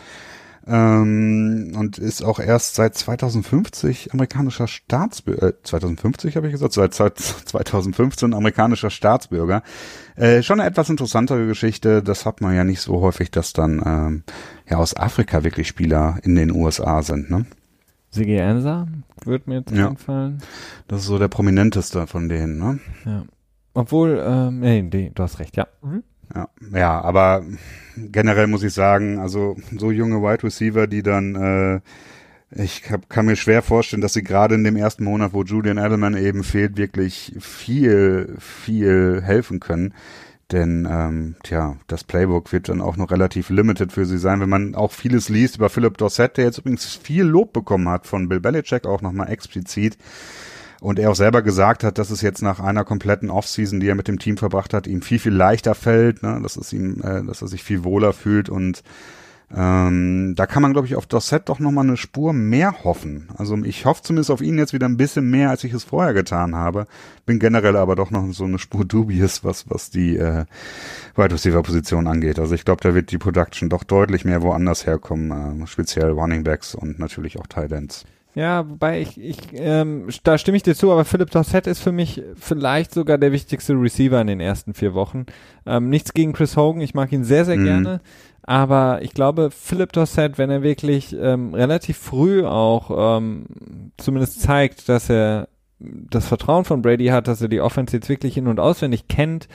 [0.67, 6.95] ähm, und ist auch erst seit 2050 amerikanischer Staatsbürger, äh, 2050 habe ich gesagt, seit,
[6.95, 9.63] seit 2015 amerikanischer Staatsbürger.
[10.21, 13.83] Äh, schon eine etwas interessantere Geschichte, das hat man ja nicht so häufig, dass dann
[13.85, 14.23] ähm,
[14.69, 17.47] ja aus Afrika wirklich Spieler in den USA sind, ne?
[18.11, 18.87] Sigi Ensa
[19.25, 19.89] wird mir jetzt ja.
[19.89, 20.43] einfallen.
[20.89, 22.81] Das ist so der prominenteste von denen, ne?
[23.07, 23.25] Ja.
[23.73, 25.67] Obwohl, ähm, nee, nee, du hast recht, ja.
[25.81, 26.03] Mhm.
[26.35, 27.43] Ja, ja, aber
[27.97, 31.81] generell muss ich sagen, also so junge Wide Receiver, die dann, äh,
[32.53, 35.79] ich hab, kann mir schwer vorstellen, dass sie gerade in dem ersten Monat, wo Julian
[35.79, 39.95] Edelman eben fehlt, wirklich viel, viel helfen können.
[40.51, 44.49] Denn ähm, tja, das Playbook wird dann auch noch relativ limited für sie sein, wenn
[44.49, 48.29] man auch vieles liest über Philip Dorsett, der jetzt übrigens viel Lob bekommen hat von
[48.29, 49.97] Bill Belichick, auch nochmal explizit.
[50.81, 53.95] Und er auch selber gesagt hat, dass es jetzt nach einer kompletten Offseason, die er
[53.95, 56.41] mit dem Team verbracht hat, ihm viel, viel leichter fällt, ne?
[56.43, 58.83] dass es ihm, äh, dass er sich viel wohler fühlt und
[59.53, 63.29] ähm, da kann man, glaube ich, auf Dorset doch nochmal eine Spur mehr hoffen.
[63.37, 66.15] Also ich hoffe zumindest auf ihn jetzt wieder ein bisschen mehr, als ich es vorher
[66.15, 66.87] getan habe.
[67.27, 70.45] Bin generell aber doch noch so eine Spur dubious, was, was die äh,
[71.17, 72.39] Wide Receiver Position angeht.
[72.39, 76.45] Also ich glaube, da wird die Production doch deutlich mehr woanders herkommen, äh, speziell Running
[76.45, 78.05] Backs und natürlich auch Tight Ends.
[78.35, 81.91] Ja, wobei ich, ich ähm, da stimme ich dir zu, aber Philipp Dossett ist für
[81.91, 85.27] mich vielleicht sogar der wichtigste Receiver in den ersten vier Wochen.
[85.67, 87.65] Ähm, nichts gegen Chris Hogan, ich mag ihn sehr, sehr mhm.
[87.65, 88.01] gerne.
[88.43, 93.47] Aber ich glaube, Philipp Dossett, wenn er wirklich ähm, relativ früh auch ähm,
[93.97, 98.37] zumindest zeigt, dass er das Vertrauen von Brady hat, dass er die Offense jetzt wirklich
[98.37, 99.49] in- und auswendig kennt,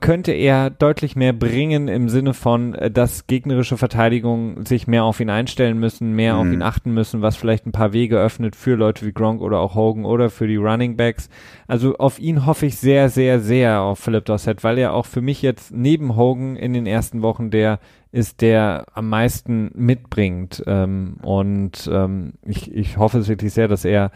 [0.00, 5.18] könnte er deutlich mehr bringen im Sinne von, äh, dass gegnerische Verteidigungen sich mehr auf
[5.18, 6.40] ihn einstellen müssen, mehr mhm.
[6.40, 9.58] auf ihn achten müssen, was vielleicht ein paar Wege öffnet für Leute wie Gronk oder
[9.58, 11.28] auch Hogan oder für die Running Backs.
[11.66, 15.20] Also auf ihn hoffe ich sehr, sehr, sehr auf Philip Dossett, weil er auch für
[15.20, 17.80] mich jetzt neben Hogan in den ersten Wochen der
[18.12, 20.62] ist, der am meisten mitbringt.
[20.66, 24.10] Ähm, und ähm, ich, ich hoffe es wirklich sehr, dass er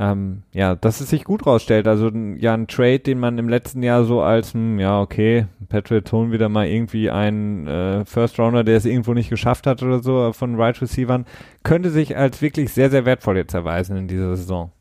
[0.00, 1.86] ähm, ja, dass es sich gut rausstellt.
[1.86, 6.10] Also ja, ein Trade, den man im letzten Jahr so als, hm, ja, okay, Patrick
[6.10, 10.02] holen wieder mal irgendwie einen äh, First Rounder, der es irgendwo nicht geschafft hat oder
[10.02, 11.26] so von Right Receivern,
[11.64, 14.72] könnte sich als wirklich sehr, sehr wertvoll jetzt erweisen in dieser Saison.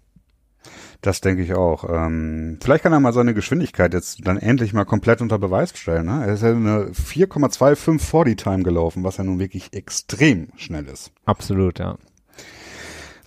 [1.02, 1.84] Das denke ich auch.
[1.90, 6.06] Ähm, vielleicht kann er mal seine Geschwindigkeit jetzt dann endlich mal komplett unter Beweis stellen.
[6.06, 6.26] Ne?
[6.28, 11.12] Er ist ja eine 4,25 40 Time gelaufen, was ja nun wirklich extrem schnell ist.
[11.26, 11.98] Absolut, ja.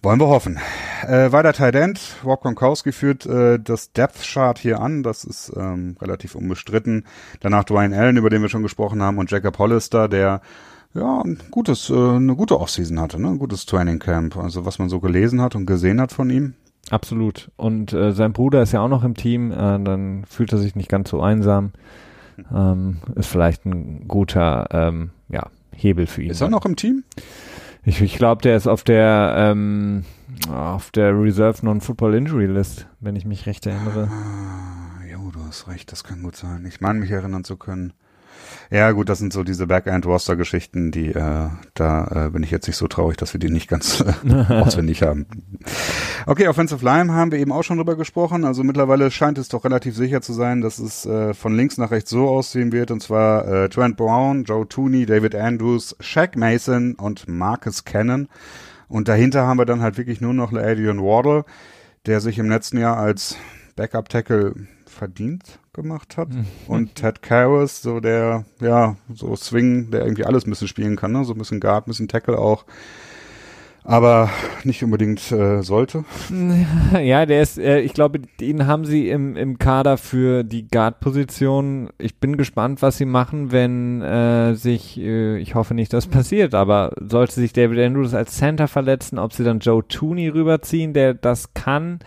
[0.04, 0.58] Wollen wir hoffen.
[1.06, 2.00] Äh, weiter Tight End.
[2.24, 5.04] Rob Gronkowski führt äh, das Depth Chart hier an.
[5.04, 7.04] Das ist ähm, relativ unbestritten.
[7.38, 10.40] Danach Dwayne Allen, über den wir schon gesprochen haben, und Jacob Hollister, der
[10.92, 13.28] ja ein gutes, äh, eine gute Offseason hatte, ne?
[13.28, 14.36] ein gutes Training Camp.
[14.36, 16.54] Also was man so gelesen hat und gesehen hat von ihm.
[16.90, 17.52] Absolut.
[17.56, 19.52] Und äh, sein Bruder ist ja auch noch im Team.
[19.52, 21.74] Äh, dann fühlt er sich nicht ganz so einsam.
[22.52, 25.46] Ähm, ist vielleicht ein guter ähm, ja,
[25.76, 26.30] Hebel für ihn.
[26.30, 27.04] Ist er noch im Team?
[27.84, 30.04] Ich, ich glaube, der ist auf der ähm,
[30.48, 34.08] auf der Reserve Non-Football Injury List, wenn ich mich recht erinnere.
[34.08, 36.64] Ah, jo, du hast recht, das kann gut sein.
[36.66, 37.92] Ich meine mich erinnern zu können.
[38.70, 42.76] Ja, gut, das sind so diese Backend-Roster-Geschichten, die, äh, da äh, bin ich jetzt nicht
[42.76, 45.26] so traurig, dass wir die nicht ganz äh, auswendig haben.
[46.26, 48.44] Okay, Offensive Line haben wir eben auch schon drüber gesprochen.
[48.44, 51.90] Also mittlerweile scheint es doch relativ sicher zu sein, dass es äh, von links nach
[51.90, 52.90] rechts so aussehen wird.
[52.90, 58.28] Und zwar äh, Trent Brown, Joe Tooney, David Andrews, Shaq Mason und Marcus Cannon.
[58.88, 61.44] Und dahinter haben wir dann halt wirklich nur noch Adrian Wardle,
[62.06, 63.36] der sich im letzten Jahr als
[63.76, 64.54] Backup-Tackle
[64.92, 66.30] verdient gemacht hat.
[66.30, 66.46] Mhm.
[66.68, 71.12] Und Ted Karras, so der, ja, so Swing, der irgendwie alles ein bisschen spielen kann,
[71.12, 71.24] ne?
[71.24, 72.64] So ein bisschen Guard, ein bisschen Tackle auch.
[73.84, 74.30] Aber
[74.64, 76.04] nicht unbedingt äh, sollte.
[77.02, 81.90] Ja, der ist, äh, ich glaube, den haben sie im, im Kader für die Guard-Position.
[81.98, 86.54] Ich bin gespannt, was sie machen, wenn äh, sich, äh, ich hoffe nicht, dass passiert,
[86.54, 91.14] aber sollte sich David Andrews als Center verletzen, ob sie dann Joe Tooney rüberziehen, der
[91.14, 92.00] das kann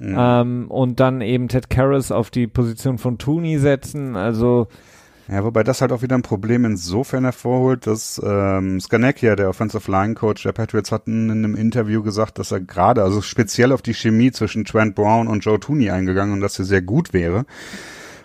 [0.00, 0.16] Mhm.
[0.18, 4.16] Ähm, und dann eben Ted Karras auf die Position von Tooney setzen.
[4.16, 4.68] Also
[5.30, 9.90] ja, wobei das halt auch wieder ein Problem insofern hervorholt, dass ähm, Skanekia, der Offensive
[9.90, 13.82] Line Coach der Patriots, hat in einem Interview gesagt, dass er gerade, also speziell auf
[13.82, 17.44] die Chemie zwischen Trent Brown und Joe Tooney eingegangen und dass sie sehr gut wäre.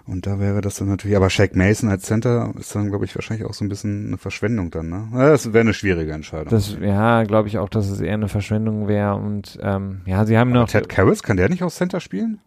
[0.05, 3.15] Und da wäre das dann natürlich, aber Shaq Mason als Center ist dann, glaube ich,
[3.15, 5.07] wahrscheinlich auch so ein bisschen eine Verschwendung dann, ne?
[5.13, 6.49] Das wäre eine schwierige Entscheidung.
[6.49, 10.37] Das, ja, glaube ich auch, dass es eher eine Verschwendung wäre und, ähm, ja, sie
[10.37, 10.69] haben aber noch.
[10.69, 12.39] Ted Karras, kann der nicht aus Center spielen?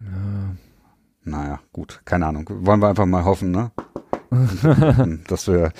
[0.00, 0.56] Ja.
[1.22, 2.48] Naja, gut, keine Ahnung.
[2.48, 3.70] Wollen wir einfach mal hoffen, ne?
[5.26, 5.72] dass wir,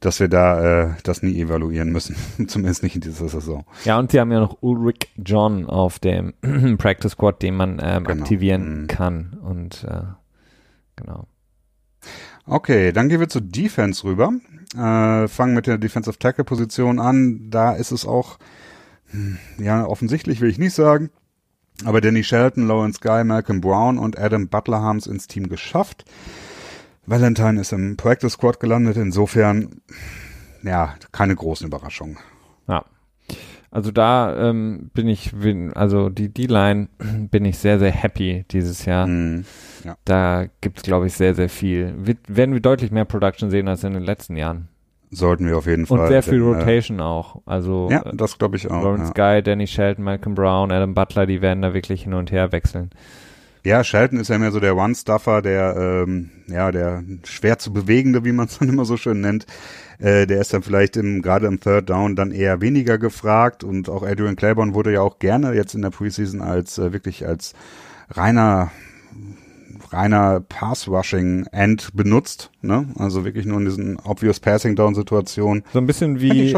[0.00, 2.16] dass wir da äh, das nie evaluieren müssen.
[2.48, 3.64] Zumindest nicht in dieser Saison.
[3.84, 6.34] Ja, und sie haben ja noch Ulrich John auf dem
[6.78, 8.22] Practice Squad, den man ähm, genau.
[8.22, 8.86] aktivieren mhm.
[8.88, 9.38] kann.
[9.42, 10.02] Und äh,
[10.96, 11.26] genau.
[12.46, 14.32] Okay, dann gehen wir zur Defense rüber.
[14.76, 17.48] Äh, fangen mit der Defensive Tackle Position an.
[17.50, 18.38] Da ist es auch,
[19.06, 21.10] hm, ja, offensichtlich will ich nicht sagen.
[21.84, 26.04] Aber Danny Shelton, Lawrence Guy, Malcolm Brown und Adam Butler haben es ins Team geschafft.
[27.06, 29.82] Valentine ist im Practice Squad gelandet, insofern,
[30.62, 32.18] ja, keine großen Überraschungen.
[32.66, 32.84] Ja.
[33.70, 35.32] Also da ähm, bin ich,
[35.74, 36.88] also die D-Line
[37.30, 39.06] bin ich sehr, sehr happy dieses Jahr.
[39.06, 39.44] Mm,
[39.84, 39.96] ja.
[40.04, 41.92] Da gibt es, glaube ich, sehr, sehr viel.
[41.98, 44.68] Wir, werden wir deutlich mehr Production sehen als in den letzten Jahren.
[45.14, 46.00] Sollten wir auf jeden Fall.
[46.00, 47.42] Und sehr viel äh, Rotation äh, auch.
[47.46, 48.82] Also ja, das glaube ich auch.
[48.82, 49.32] Lawrence ja.
[49.34, 52.90] Guy, Danny Shelton, Malcolm Brown, Adam Butler, die werden da wirklich hin und her wechseln.
[53.64, 58.22] Ja, Shelton ist ja mehr so der One-Stuffer, der, ähm, ja, der schwer zu bewegende,
[58.22, 59.46] wie man es dann immer so schön nennt.
[59.98, 63.88] Äh, der ist dann vielleicht im, gerade im Third Down dann eher weniger gefragt und
[63.88, 67.54] auch Adrian Claiborne wurde ja auch gerne jetzt in der Preseason als, äh, wirklich als
[68.10, 68.70] reiner,
[69.92, 72.88] reiner Pass-Rushing-End benutzt, ne?
[72.98, 75.64] Also wirklich nur in diesen obvious Passing-Down-Situationen.
[75.72, 76.54] So ein bisschen wie,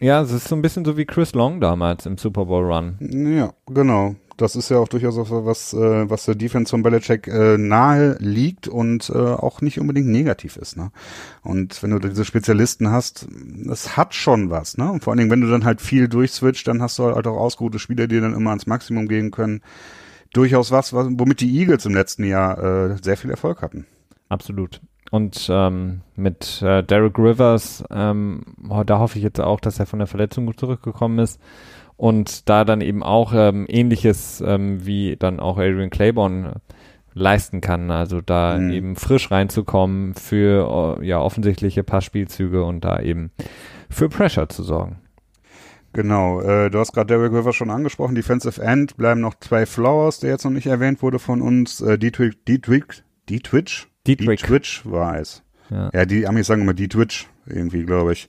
[0.00, 2.96] ja, es ist so ein bisschen so wie Chris Long damals im Super Bowl Run.
[3.00, 7.56] Ja, genau das ist ja auch durchaus was, äh, was der Defense von Belichick äh,
[7.56, 10.76] nahe liegt und äh, auch nicht unbedingt negativ ist.
[10.76, 10.90] Ne?
[11.42, 13.28] Und wenn du diese Spezialisten hast,
[13.64, 14.76] das hat schon was.
[14.76, 14.90] Ne?
[14.90, 17.36] Und vor allen Dingen, wenn du dann halt viel durchswitcht, dann hast du halt auch
[17.36, 19.60] ausgeruhte Spieler, die dann immer ans Maximum gehen können.
[20.34, 23.86] Durchaus was, womit die Eagles im letzten Jahr äh, sehr viel Erfolg hatten.
[24.28, 24.80] Absolut.
[25.10, 28.42] Und ähm, mit äh, Derek Rivers, ähm,
[28.84, 31.40] da hoffe ich jetzt auch, dass er von der Verletzung gut zurückgekommen ist
[31.96, 36.74] und da dann eben auch ähm, ähnliches ähm, wie dann auch Adrian Claiborne äh,
[37.14, 37.90] leisten kann.
[37.90, 38.72] Also da mhm.
[38.72, 43.30] eben frisch reinzukommen für äh, ja offensichtliche Passspielzüge und da eben
[43.88, 44.96] für Pressure zu sorgen.
[45.94, 50.18] Genau, äh, du hast gerade Derek River schon angesprochen, Defensive End bleiben noch zwei Flowers,
[50.18, 55.18] der jetzt noch nicht erwähnt wurde von uns, äh, Dietrich, Dietrich, Dietrich, Dietrich, Dietrich war
[55.18, 55.42] es.
[55.70, 55.90] Ja.
[55.94, 58.28] ja, die Amis sagen immer Dietrich, irgendwie, glaube ich.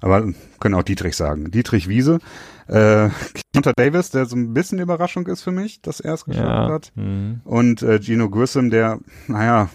[0.00, 0.26] Aber
[0.58, 1.50] können auch Dietrich sagen.
[1.50, 2.18] Dietrich Wiese.
[2.66, 3.10] Äh,
[3.54, 6.68] Hunter Davis, der so ein bisschen Überraschung ist für mich, dass er es geschafft ja.
[6.68, 6.92] hat.
[6.94, 7.40] Mhm.
[7.44, 9.68] Und äh, Gino Grissom, der, naja,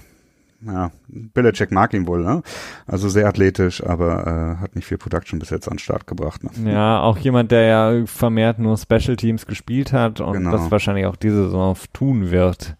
[0.65, 2.43] ja, Belichick mag ihn wohl, ne?
[2.85, 6.43] Also sehr athletisch, aber äh, hat nicht viel Production bis jetzt an den Start gebracht.
[6.43, 6.71] Ne?
[6.71, 10.51] Ja, auch jemand, der ja vermehrt nur Special Teams gespielt hat und genau.
[10.51, 12.75] das wahrscheinlich auch diese Saison tun wird.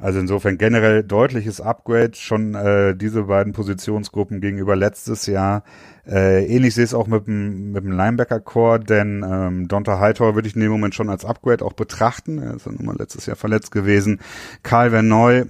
[0.00, 5.64] Also insofern generell deutliches Upgrade, schon äh, diese beiden Positionsgruppen gegenüber letztes Jahr.
[6.06, 10.36] Äh, ähnlich sehe ich es auch mit dem, mit dem Linebacker-Core, denn ähm, Donta Hightower
[10.36, 12.38] würde ich in dem Moment schon als Upgrade auch betrachten.
[12.38, 14.20] Er ist ja nun mal letztes Jahr verletzt gewesen.
[14.62, 15.44] Karl Verneu,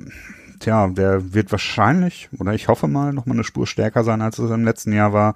[0.59, 4.51] tja, der wird wahrscheinlich, oder ich hoffe mal, nochmal eine Spur stärker sein, als es
[4.51, 5.35] im letzten Jahr war.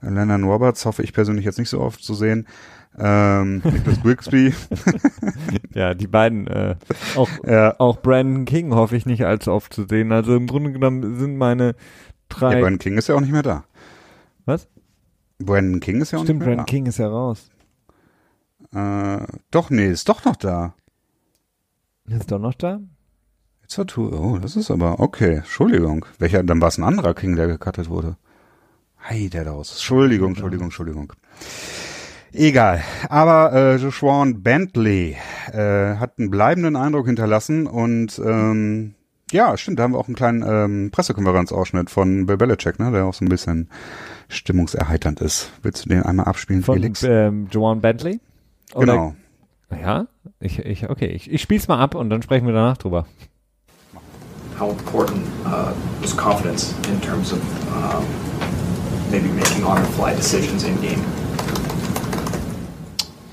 [0.00, 2.46] Lennon Roberts hoffe ich persönlich jetzt nicht so oft zu sehen
[2.98, 4.54] ähm, Nicholas Grigsby.
[5.74, 6.76] ja, die beiden, äh,
[7.16, 7.78] auch, ja.
[7.78, 10.12] auch Brandon King hoffe ich nicht allzu oft zu sehen.
[10.12, 11.74] Also im Grunde genommen sind meine
[12.28, 12.54] drei.
[12.54, 13.64] Ja, Brandon King ist ja auch nicht mehr da.
[14.44, 14.68] Was?
[15.38, 16.70] Brandon King ist ja auch Stimmt, nicht mehr Brandon da.
[16.70, 17.50] King ist ja raus.
[18.74, 20.74] Äh, doch, nee, ist doch noch da.
[22.08, 22.80] Ist doch noch da?
[23.74, 24.10] Tattoo.
[24.12, 25.36] Oh, das ist aber okay.
[25.36, 26.04] Entschuldigung.
[26.18, 28.16] Welcher, dann war es ein anderer King, der gecuttet wurde.
[28.98, 29.72] Hey, der da aus.
[29.72, 31.12] Entschuldigung, Entschuldigung, Entschuldigung.
[32.32, 32.82] Egal.
[33.08, 35.16] Aber äh, Joshua Bentley
[35.52, 38.94] äh, hat einen bleibenden Eindruck hinterlassen und ähm,
[39.32, 43.06] ja, stimmt, da haben wir auch einen kleinen ähm, Pressekonferenzausschnitt von Bill Belichick, ne, der
[43.06, 43.68] auch so ein bisschen
[44.28, 45.50] stimmungserheiternd ist.
[45.62, 47.02] Willst du den einmal abspielen, Von Felix?
[47.02, 48.20] ähm, Joan Bentley?
[48.74, 49.14] Oder- genau.
[49.70, 50.06] Ja,
[50.38, 53.06] ich, ich, okay, ich, ich spiel's mal ab und dann sprechen wir danach drüber.
[54.56, 61.00] How important uh, was confidence in terms of um, maybe making on-the-fly decisions in game?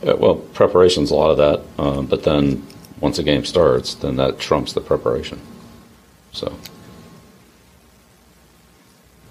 [0.02, 2.66] Yeah, well, preparation's a lot of that, um, but then
[3.02, 5.40] once a game starts, then that trumps the preparation.
[6.32, 6.54] So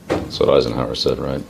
[0.09, 1.43] that's what Eisenhower said, right?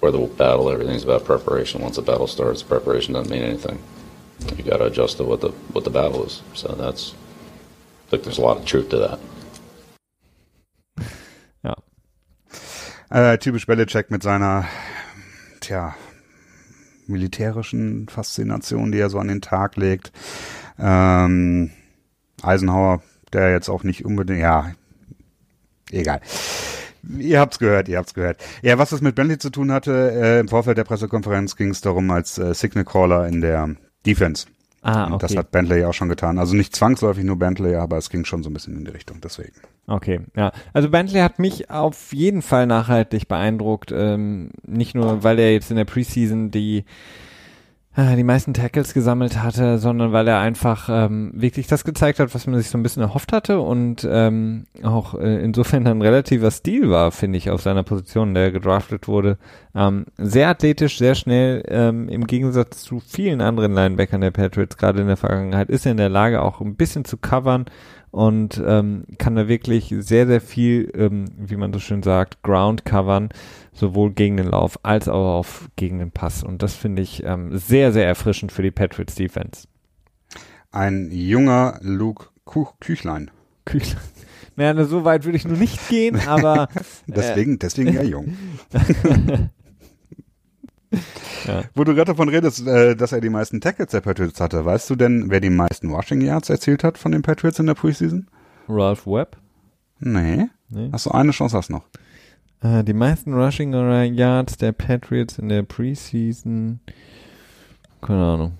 [0.00, 1.80] Where the battle, everything's about preparation.
[1.80, 3.80] Once the battle starts, preparation doesn't mean anything.
[4.56, 6.42] You got to adjust to what the what the battle is.
[6.54, 7.14] So that's
[8.12, 9.18] think there's a lot of truth to that.
[11.62, 11.76] Ja.
[13.10, 14.66] Äh, typisch Belichick mit seiner,
[15.60, 15.94] tja,
[17.06, 20.12] militärischen Faszination, die er so an den Tag legt.
[20.78, 21.70] Ähm,
[22.42, 23.02] Eisenhower,
[23.32, 24.72] der jetzt auch nicht unbedingt, ja,
[25.90, 26.20] egal.
[27.18, 28.38] Ihr habt's gehört, ihr habt's gehört.
[28.62, 31.80] Ja, was das mit Bentley zu tun hatte, äh, im Vorfeld der Pressekonferenz ging es
[31.80, 33.74] darum als äh, Signal Caller in der
[34.06, 34.46] Defense.
[34.82, 35.26] Ah, Und okay.
[35.28, 36.38] das hat Bentley auch schon getan.
[36.38, 39.20] Also nicht zwangsläufig nur Bentley, aber es ging schon so ein bisschen in die Richtung,
[39.22, 39.52] deswegen.
[39.86, 40.52] Okay, ja.
[40.72, 43.92] Also Bentley hat mich auf jeden Fall nachhaltig beeindruckt.
[43.94, 46.84] Ähm, nicht nur, weil er jetzt in der Preseason die
[47.94, 52.46] die meisten Tackles gesammelt hatte, sondern weil er einfach ähm, wirklich das gezeigt hat, was
[52.46, 56.88] man sich so ein bisschen erhofft hatte und ähm, auch äh, insofern ein relativer Stil
[56.88, 59.36] war, finde ich, auf seiner Position, der er gedraftet wurde.
[59.74, 65.02] Ähm, sehr athletisch, sehr schnell, ähm, im Gegensatz zu vielen anderen Linebackern der Patriots, gerade
[65.02, 67.66] in der Vergangenheit, ist er in der Lage, auch ein bisschen zu covern
[68.12, 72.84] und ähm, kann da wirklich sehr, sehr viel, ähm, wie man so schön sagt, Ground
[72.84, 73.30] covern,
[73.72, 76.42] sowohl gegen den Lauf als auch auf gegen den Pass.
[76.42, 79.66] Und das finde ich ähm, sehr, sehr erfrischend für die Patriots Defense.
[80.70, 83.30] Ein junger Luke Kuch Küchlein.
[83.64, 83.82] Kühl.
[84.56, 86.68] Naja, so weit würde ich nur nicht gehen, aber
[87.06, 88.36] Deswegen, deswegen ja jung.
[91.46, 91.62] Ja.
[91.74, 94.90] Wo du gerade davon redest, äh, dass er die meisten Tackles der Patriots hatte, weißt
[94.90, 98.28] du denn, wer die meisten Rushing Yards erzielt hat von den Patriots in der Preseason?
[98.68, 99.36] Ralph Webb.
[99.98, 100.48] Nee.
[100.68, 100.90] Nee.
[100.92, 101.84] Hast du eine Chance, hast noch.
[102.62, 103.72] Äh, die meisten Rushing
[104.14, 106.80] Yards der Patriots in der Preseason.
[108.00, 108.52] Keine Ahnung.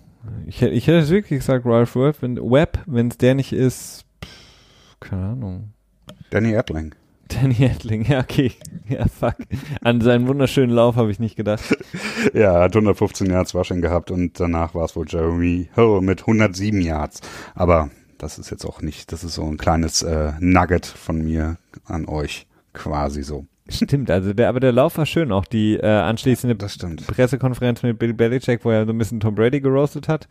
[0.47, 5.01] Ich, hätte- ich hätte es wirklich gesagt, Ralph Webb, wenn es der nicht ist, pff,
[5.01, 5.73] keine Ahnung.
[6.31, 6.95] Danny Erdling.
[7.29, 8.53] Danny Edling, ja, okay.
[8.89, 9.37] Ja, fuck.
[9.81, 11.63] An seinen wunderschönen Lauf habe ich nicht gedacht.
[12.35, 16.21] Ja, er hat 115 Yards Rushing gehabt und danach war es wohl Jeremy Ho mit
[16.21, 17.21] 107 Yards.
[17.57, 21.57] Aber das ist jetzt auch nicht, das ist so ein kleines äh, Nugget von mir
[21.85, 23.47] an euch quasi so.
[23.69, 26.57] Stimmt, also der, aber der Lauf war schön, auch die äh, anschließende.
[26.57, 30.29] Pressekonferenz mit Bill Belichick, wo er so ein bisschen Tom Brady geroastet hat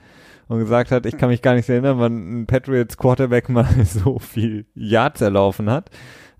[0.49, 4.19] und gesagt hat, ich kann mich gar nicht erinnern, wann ein Patriots Quarterback mal so
[4.19, 5.89] viel Yards erlaufen hat.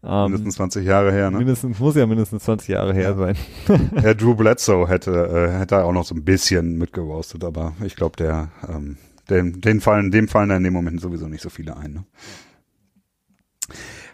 [0.03, 1.37] Ähm, Mindestens 20 Jahre her, ne?
[1.37, 3.37] mindestens, muss ja mindestens 20 Jahre her sein.
[4.03, 8.17] Ja, Drew Bledsoe hätte, äh, hätte auch noch so ein bisschen mitgeroastet, aber ich glaube,
[8.17, 8.97] der, ähm,
[9.29, 11.93] den, den fallen, dem fallen da in dem Moment sowieso nicht so viele ein.
[11.93, 12.03] Ne?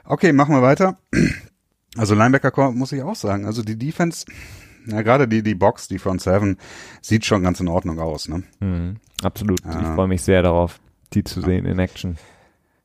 [0.04, 1.00] Okay, machen wir weiter.
[1.98, 3.46] Also Linebacker muss ich auch sagen.
[3.46, 4.26] Also die Defense,
[4.86, 6.58] ja gerade die, die Box, die Front Seven,
[7.02, 8.28] sieht schon ganz in Ordnung aus.
[8.30, 8.44] Ne?
[8.60, 9.60] Mhm, absolut.
[9.62, 9.96] Ich Ja.
[9.96, 10.80] freue mich sehr darauf,
[11.14, 12.18] die zu sehen in Action.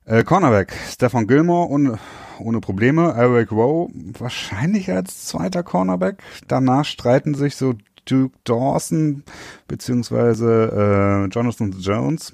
[0.05, 1.99] Äh, Cornerback, Stefan Gilmore ohne,
[2.41, 3.13] ohne Probleme.
[3.17, 3.89] Eric Rowe
[4.19, 6.17] wahrscheinlich als zweiter Cornerback.
[6.49, 9.23] Danach streiten sich so Duke Dawson
[9.69, 12.33] beziehungsweise äh, Jonathan Jones.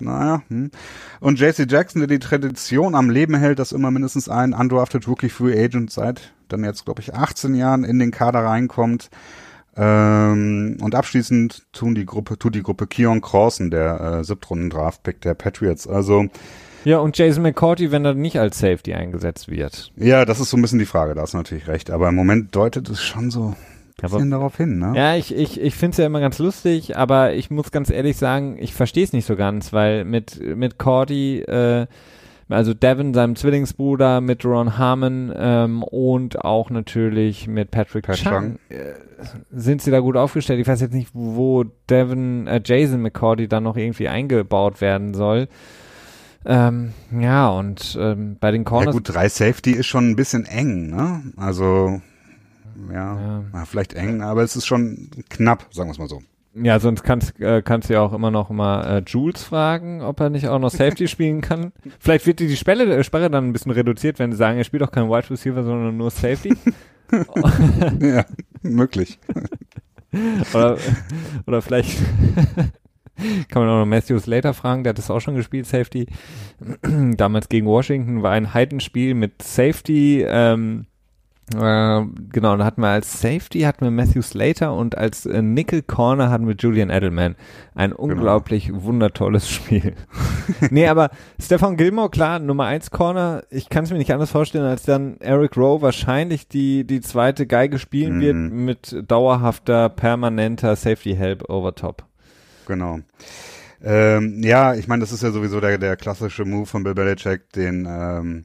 [0.00, 0.42] Naja.
[0.48, 0.70] Hm.
[1.20, 5.28] Und JC Jackson, der die Tradition am Leben hält, dass immer mindestens ein undrafted Rookie
[5.28, 9.10] Free Agent seit dann jetzt, glaube ich, 18 Jahren in den Kader reinkommt.
[9.76, 15.34] Ähm, und abschließend tun die Gruppe, tut die Gruppe Keon Crossan, der äh, Siebtrunden-Draft-Pick der
[15.34, 15.86] Patriots.
[15.86, 16.26] Also
[16.84, 19.92] Ja, und Jason McCourty, wenn er nicht als Safety eingesetzt wird.
[19.96, 21.90] Ja, das ist so ein bisschen die Frage, da hast du natürlich recht.
[21.90, 23.54] Aber im Moment deutet es schon so
[24.00, 24.92] bisschen darauf hin, ne?
[24.94, 28.16] Ja, ich, ich, ich finde es ja immer ganz lustig, aber ich muss ganz ehrlich
[28.16, 31.86] sagen, ich verstehe es nicht so ganz, weil mit, mit Cordy, äh,
[32.48, 38.58] also Devin, seinem Zwillingsbruder, mit Ron Harmon ähm, und auch natürlich mit Patrick Pat Chung,
[38.70, 38.94] äh,
[39.50, 40.60] sind sie da gut aufgestellt.
[40.60, 45.48] Ich weiß jetzt nicht, wo Devin, äh, Jason McCordy dann noch irgendwie eingebaut werden soll.
[46.46, 50.46] Ähm, ja, und ähm, bei den Ja Corners gut, drei Safety ist schon ein bisschen
[50.46, 51.22] eng, ne?
[51.36, 52.00] Also,
[52.92, 53.44] ja, Ja.
[53.52, 56.20] ja, vielleicht eng, aber es ist schon knapp, sagen wir es mal so.
[56.54, 60.18] Ja, sonst kannst, äh, kannst du ja auch immer noch mal äh, Jules fragen, ob
[60.20, 61.72] er nicht auch noch Safety spielen kann.
[62.00, 64.64] Vielleicht wird die, die Sperre, äh, Sperre dann ein bisschen reduziert, wenn sie sagen, er
[64.64, 66.56] spielt doch kein Wide Receiver, sondern nur Safety.
[68.00, 68.24] ja,
[68.62, 69.18] möglich.
[70.54, 70.78] oder,
[71.46, 71.98] oder vielleicht
[73.48, 76.06] kann man auch noch Matthew Slater fragen, der hat das auch schon gespielt, Safety.
[77.16, 80.86] Damals gegen Washington war ein Heidenspiel mit Safety, ähm,
[81.54, 85.82] äh, genau, da hatten wir als Safety hatten wir Matthew Slater und als äh, Nickel
[85.82, 87.36] Corner hatten wir Julian Edelman.
[87.74, 88.02] Ein Genau.
[88.02, 89.94] unglaublich wundertolles Spiel.
[90.70, 93.44] nee, aber Stefan Gilmore, klar, Nummer eins Corner.
[93.50, 97.46] Ich kann es mir nicht anders vorstellen, als dann Eric Rowe wahrscheinlich die, die zweite
[97.46, 98.20] Geige spielen Mhm.
[98.20, 102.04] wird mit dauerhafter, permanenter Safety Help over top.
[102.66, 102.98] Genau.
[103.82, 107.50] Ähm, ja, ich meine, das ist ja sowieso der, der klassische Move von Bill Belichick,
[107.52, 108.44] den, ähm,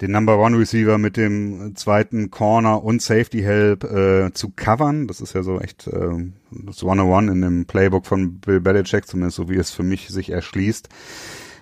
[0.00, 5.08] den Number One Receiver mit dem zweiten Corner und Safety Help äh, zu covern.
[5.08, 9.36] Das ist ja so echt ähm, das 101 in dem Playbook von Bill Belichick, zumindest
[9.36, 10.88] so wie es für mich sich erschließt.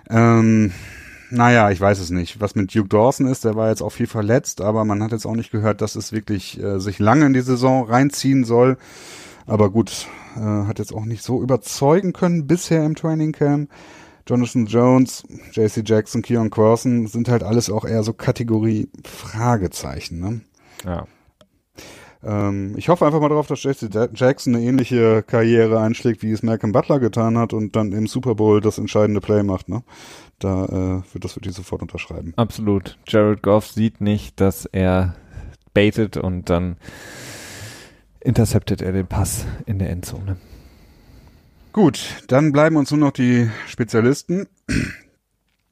[0.09, 0.71] Ähm,
[1.29, 2.39] naja, ich weiß es nicht.
[2.39, 5.25] Was mit Duke Dawson ist, der war jetzt auch viel verletzt, aber man hat jetzt
[5.25, 8.77] auch nicht gehört, dass es wirklich äh, sich lange in die Saison reinziehen soll.
[9.45, 13.69] Aber gut, äh, hat jetzt auch nicht so überzeugen können bisher im Training Camp.
[14.27, 15.23] Jonathan Jones,
[15.53, 20.19] JC Jackson, Keon Corson sind halt alles auch eher so Kategorie Fragezeichen.
[20.19, 20.41] Ne?
[20.85, 21.05] Ja.
[22.23, 26.31] Ähm, ich hoffe einfach mal darauf, dass JC Ja- Jackson eine ähnliche Karriere einschlägt, wie
[26.31, 29.69] es Malcolm Butler getan hat und dann im Super Bowl das entscheidende Play macht.
[29.69, 29.83] Ne?
[30.39, 32.33] Da äh, wird das würde ich sofort unterschreiben.
[32.35, 32.97] Absolut.
[33.07, 35.15] Jared Goff sieht nicht, dass er
[35.73, 36.77] baitet und dann
[38.19, 40.37] interceptet er den Pass in der Endzone.
[41.77, 44.47] Gut, dann bleiben uns nur noch die Spezialisten.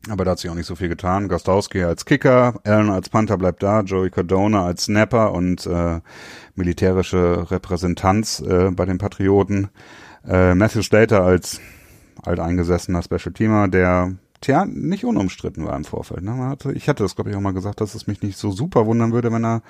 [0.07, 1.27] Aber da hat sich auch nicht so viel getan.
[1.27, 6.01] Gostowski als Kicker, Allen als Panther bleibt da, Joey Cardona als Snapper und äh,
[6.53, 9.69] militärische Repräsentanz äh, bei den Patrioten.
[10.27, 11.59] Äh, Matthew Slater als
[12.21, 16.21] alteingesessener Special Teamer, der tja, nicht unumstritten war im Vorfeld.
[16.21, 16.37] Ne?
[16.37, 18.85] Hatte, ich hatte das, glaube ich, auch mal gesagt, dass es mich nicht so super
[18.85, 19.63] wundern würde, wenn er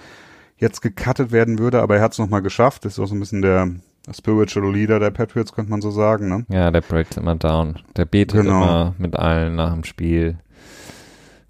[0.58, 2.84] jetzt gecuttet werden würde, aber er hat es nochmal geschafft.
[2.84, 3.72] Ist auch so ein bisschen der
[4.14, 6.30] Spiritual Leader der Patriots, könnte man so sagen.
[6.30, 6.46] Ne?
[6.50, 7.80] Ja, der breaks immer down.
[7.98, 8.62] Der betet Genau.
[8.64, 10.38] immer mit allen nach dem Spiel.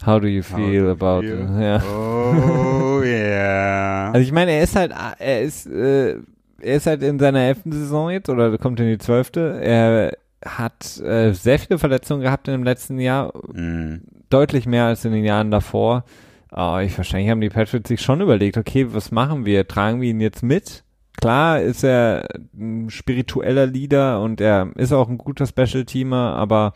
[0.04, 1.82] How do you feel about Feel- Ja.
[1.82, 4.10] Oh yeah.
[4.12, 6.16] Also ich meine, er ist halt, er ist, äh,
[6.60, 9.58] er ist halt in seiner elften Saison jetzt oder kommt in die zwölfte.
[9.62, 13.96] Er hat äh, sehr viele Verletzungen gehabt im letzten Jahr, Mm,
[14.30, 16.04] deutlich mehr als in den Jahren davor.
[16.50, 19.66] Aber ich wahrscheinlich haben die Patriots sich schon überlegt, okay, was machen wir?
[19.66, 20.84] Tragen wir ihn jetzt mit?
[21.20, 26.74] Klar ist er ein spiritueller Leader und er ist auch ein guter Special-Teamer, aber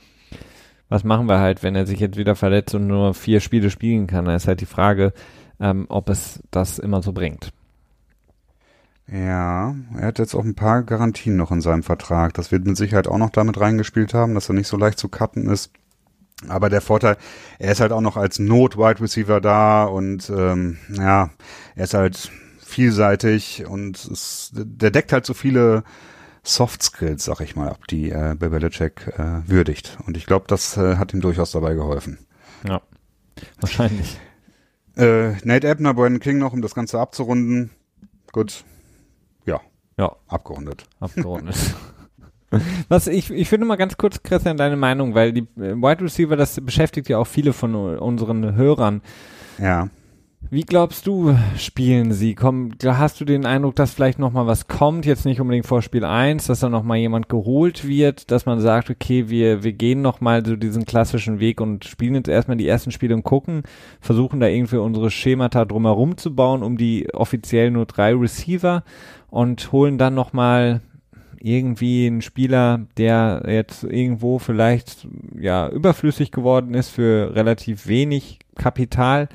[0.89, 4.07] was machen wir halt, wenn er sich jetzt wieder verletzt und nur vier Spiele spielen
[4.07, 4.25] kann?
[4.25, 5.13] Da ist halt die Frage,
[5.61, 7.53] ähm, ob es das immer so bringt.
[9.07, 12.35] Ja, er hat jetzt auch ein paar Garantien noch in seinem Vertrag.
[12.35, 15.09] Das wird mit Sicherheit auch noch damit reingespielt haben, dass er nicht so leicht zu
[15.09, 15.73] cutten ist.
[16.49, 17.17] Aber der Vorteil,
[17.59, 21.31] er ist halt auch noch als Not-Wide Receiver da und ähm, ja,
[21.75, 22.31] er ist halt
[22.71, 25.85] vielseitig und es, der deckt halt so viele
[26.43, 29.99] Soft Skills, sag ich mal, ab, die äh, Belichick äh, würdigt.
[30.07, 32.19] Und ich glaube, das äh, hat ihm durchaus dabei geholfen.
[32.67, 32.81] Ja,
[33.61, 34.19] wahrscheinlich.
[34.97, 37.71] Äh, Nate Ebner, Brandon King noch, um das Ganze abzurunden.
[38.33, 38.65] Gut.
[39.45, 39.61] Ja,
[39.99, 40.87] Ja, abgerundet.
[40.99, 41.57] abgerundet.
[42.89, 46.37] Was ich, ich finde mal ganz kurz, Christian, deine Meinung, weil die äh, Wide Receiver,
[46.37, 49.03] das beschäftigt ja auch viele von unseren Hörern.
[49.59, 49.89] Ja.
[50.49, 52.35] Wie glaubst du, spielen sie?
[52.35, 55.07] Komm, hast du den Eindruck, dass vielleicht noch mal was kommt?
[55.07, 58.59] Jetzt nicht unbedingt vor Spiel 1, dass da noch mal jemand geholt wird, dass man
[58.59, 62.57] sagt, okay, wir, wir gehen noch mal so diesen klassischen Weg und spielen jetzt erstmal
[62.57, 63.63] die ersten Spiele und gucken,
[64.01, 68.83] versuchen da irgendwie unsere Schemata drumherum zu bauen, um die offiziell nur drei Receiver
[69.29, 70.81] und holen dann noch mal
[71.39, 75.07] irgendwie einen Spieler, der jetzt irgendwo vielleicht
[75.39, 79.29] ja überflüssig geworden ist für relativ wenig Kapital.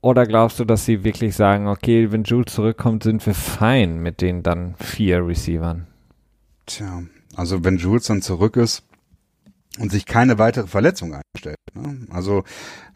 [0.00, 4.20] Oder glaubst du, dass sie wirklich sagen, okay, wenn Jules zurückkommt, sind wir fein mit
[4.20, 5.86] den dann vier Receivern?
[6.66, 7.02] Tja,
[7.34, 8.84] also wenn Jules dann zurück ist
[9.78, 11.56] und sich keine weitere Verletzung einstellt.
[11.74, 12.06] Ne?
[12.10, 12.44] Also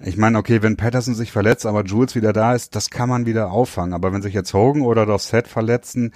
[0.01, 3.27] ich meine, okay, wenn Patterson sich verletzt, aber Jules wieder da ist, das kann man
[3.27, 3.95] wieder auffangen.
[3.95, 6.13] Aber wenn sich jetzt Hogan oder Dorset verletzen,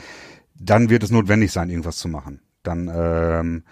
[0.55, 2.41] dann wird es notwendig sein, irgendwas zu machen.
[2.63, 3.65] Dann ähm,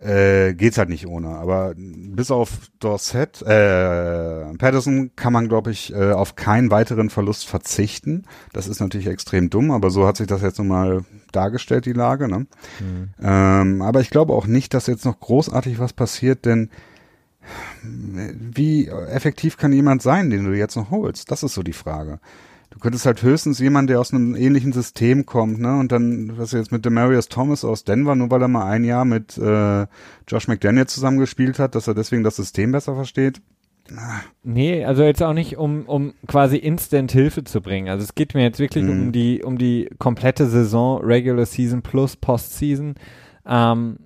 [0.00, 1.28] äh, geht's halt nicht ohne.
[1.28, 7.46] Aber bis auf Dorset, äh, Patterson kann man, glaube ich, äh, auf keinen weiteren Verlust
[7.46, 8.24] verzichten.
[8.52, 11.92] Das ist natürlich extrem dumm, aber so hat sich das jetzt nun mal dargestellt, die
[11.92, 12.28] Lage.
[12.28, 12.46] Ne?
[13.22, 16.70] Ähm, aber ich glaube auch nicht, dass jetzt noch großartig was passiert, denn
[17.82, 21.30] wie effektiv kann jemand sein, den du jetzt noch holst?
[21.30, 22.20] Das ist so die Frage.
[22.78, 25.80] Du könntest halt höchstens jemand, der aus einem ähnlichen System kommt, ne?
[25.80, 29.04] Und dann, was jetzt mit Demarius Thomas aus Denver, nur weil er mal ein Jahr
[29.04, 29.86] mit äh,
[30.28, 33.42] Josh McDaniel zusammengespielt hat, dass er deswegen das System besser versteht.
[34.44, 37.88] Nee, also jetzt auch nicht, um, um quasi instant Hilfe zu bringen.
[37.88, 38.90] Also es geht mir jetzt wirklich Mhm.
[38.90, 42.94] um die, um die komplette Saison, Regular Season plus Postseason.
[43.44, 43.96] Ähm,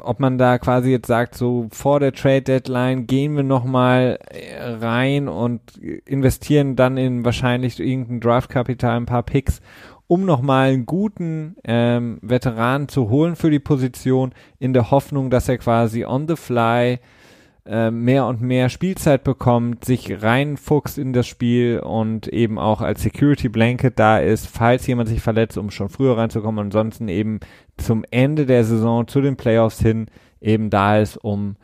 [0.00, 4.18] ob man da quasi jetzt sagt, so vor der Trade Deadline gehen wir nochmal
[4.80, 5.60] rein und
[6.04, 9.60] investieren dann in wahrscheinlich irgendein Draftkapital, ein paar Picks,
[10.06, 15.48] um nochmal einen guten ähm, Veteran zu holen für die Position, in der Hoffnung, dass
[15.48, 17.00] er quasi on the fly
[17.68, 23.02] äh, mehr und mehr Spielzeit bekommt, sich reinfuchst in das Spiel und eben auch als
[23.02, 26.66] Security Blanket da ist, falls jemand sich verletzt, um schon früher reinzukommen.
[26.66, 27.40] Ansonsten eben
[27.76, 30.06] zum Ende der Saison, zu den Playoffs hin,
[30.40, 31.56] eben da ist, um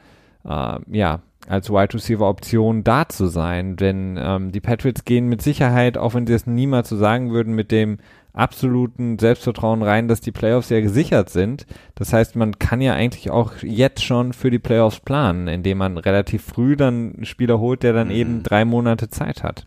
[0.45, 3.77] äh, ja als Wide Receiver Option da zu sein.
[3.77, 7.55] Denn ähm, die Patriots gehen mit Sicherheit, auch wenn sie es niemals so sagen würden,
[7.55, 7.99] mit dem
[8.33, 11.67] absoluten Selbstvertrauen rein, dass die Playoffs ja gesichert sind.
[11.95, 15.99] Das heißt, man kann ja eigentlich auch jetzt schon für die Playoffs planen, indem man
[15.99, 18.15] relativ früh dann einen Spieler holt, der dann Mhm.
[18.15, 19.67] eben drei Monate Zeit hat.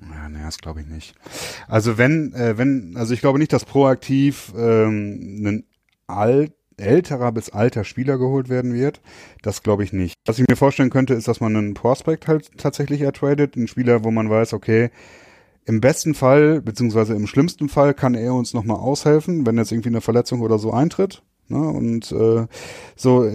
[0.00, 1.14] Ja, nee, das glaube ich nicht.
[1.68, 5.64] Also wenn, äh, wenn, also ich glaube nicht, dass proaktiv ähm, ein
[6.06, 9.00] alt, älterer bis alter Spieler geholt werden wird.
[9.40, 10.14] Das glaube ich nicht.
[10.26, 14.04] Was ich mir vorstellen könnte, ist, dass man einen Prospect halt tatsächlich ertradet, einen Spieler,
[14.04, 14.90] wo man weiß, okay,
[15.66, 19.88] im besten Fall, beziehungsweise im schlimmsten Fall kann er uns nochmal aushelfen, wenn jetzt irgendwie
[19.88, 21.22] eine Verletzung oder so eintritt.
[21.48, 21.58] Ne?
[21.58, 22.46] Und äh,
[22.94, 23.30] so,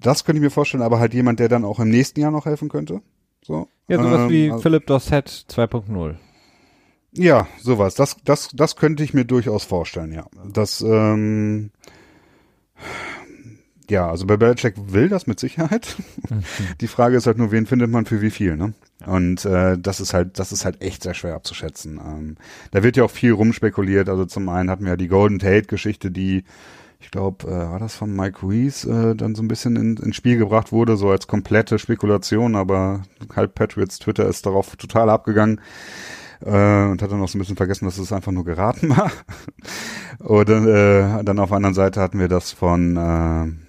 [0.00, 2.46] das könnte ich mir vorstellen, aber halt jemand, der dann auch im nächsten Jahr noch
[2.46, 3.02] helfen könnte.
[3.42, 3.68] So.
[3.88, 6.16] Ja, sowas Ähm, wie also- Philip Dossett 2.0.
[7.12, 7.94] Ja, sowas.
[7.94, 10.26] Das, das, das könnte ich mir durchaus vorstellen, ja.
[10.52, 11.70] Das, ähm,
[13.88, 15.96] ja, also bei Belichick will das mit Sicherheit.
[16.80, 18.74] Die Frage ist halt nur, wen findet man für wie viel, ne?
[19.04, 22.00] Und äh, das ist halt, das ist halt echt sehr schwer abzuschätzen.
[22.04, 22.36] Ähm,
[22.70, 24.08] da wird ja auch viel rumspekuliert.
[24.08, 26.44] Also zum einen hatten wir ja die Golden Tate-Geschichte, die
[26.98, 30.16] ich glaube, äh, war das von Mike Reese äh, dann so ein bisschen in, ins
[30.16, 33.02] Spiel gebracht wurde, so als komplette Spekulation, aber
[33.34, 35.60] halt Patriots Twitter ist darauf total abgegangen
[36.40, 39.12] äh, und hat dann noch so ein bisschen vergessen, dass es einfach nur geraten war.
[40.20, 43.65] Oder äh, dann auf der anderen Seite hatten wir das von äh,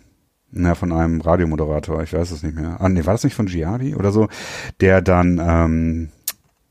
[0.51, 2.77] na, von einem Radiomoderator, ich weiß es nicht mehr.
[2.79, 4.27] Ah, nee, war das nicht von Giardi oder so,
[4.79, 6.09] der dann ähm,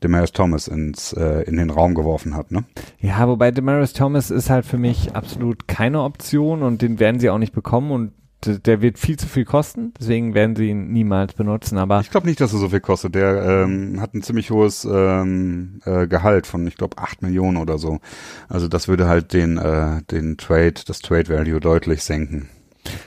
[0.03, 2.63] Demarius Thomas ins, äh, in den Raum geworfen hat, ne?
[2.99, 7.29] Ja, wobei Demaris Thomas ist halt für mich absolut keine Option und den werden sie
[7.29, 8.11] auch nicht bekommen und
[8.45, 12.27] der wird viel zu viel kosten, deswegen werden sie ihn niemals benutzen, aber Ich glaube
[12.27, 13.15] nicht, dass er so viel kostet.
[13.15, 17.79] Der ähm, hat ein ziemlich hohes ähm, äh, Gehalt von, ich glaube, 8 Millionen oder
[17.79, 17.99] so.
[18.47, 22.47] Also das würde halt den, äh, den Trade, das Trade Value deutlich senken.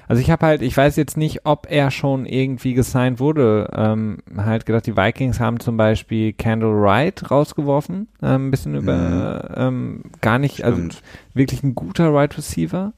[0.08, 3.70] Also ich habe halt, ich weiß jetzt nicht, ob er schon irgendwie gesigned wurde.
[3.74, 9.54] Ähm, halt gedacht, die Vikings haben zum Beispiel Kendall Wright rausgeworfen, ähm, ein bisschen über,
[9.56, 11.02] ähm, gar nicht, also Stimmt.
[11.34, 12.92] wirklich ein guter Wide Receiver,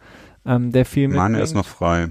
[0.47, 2.09] ähm, der viel meine, er ist noch frei.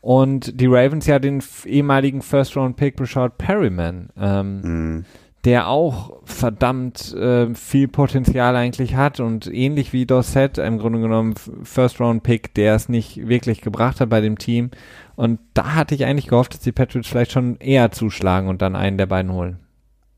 [0.00, 5.04] Und die Ravens ja den ehemaligen First-Round-Pick Brashard Perryman, ähm, Mhm.
[5.44, 11.34] Der auch verdammt äh, viel Potenzial eigentlich hat und ähnlich wie Dossett im Grunde genommen
[11.62, 14.70] First-Round-Pick, der es nicht wirklich gebracht hat bei dem Team.
[15.16, 18.74] Und da hatte ich eigentlich gehofft, dass die Patriots vielleicht schon eher zuschlagen und dann
[18.74, 19.58] einen der beiden holen.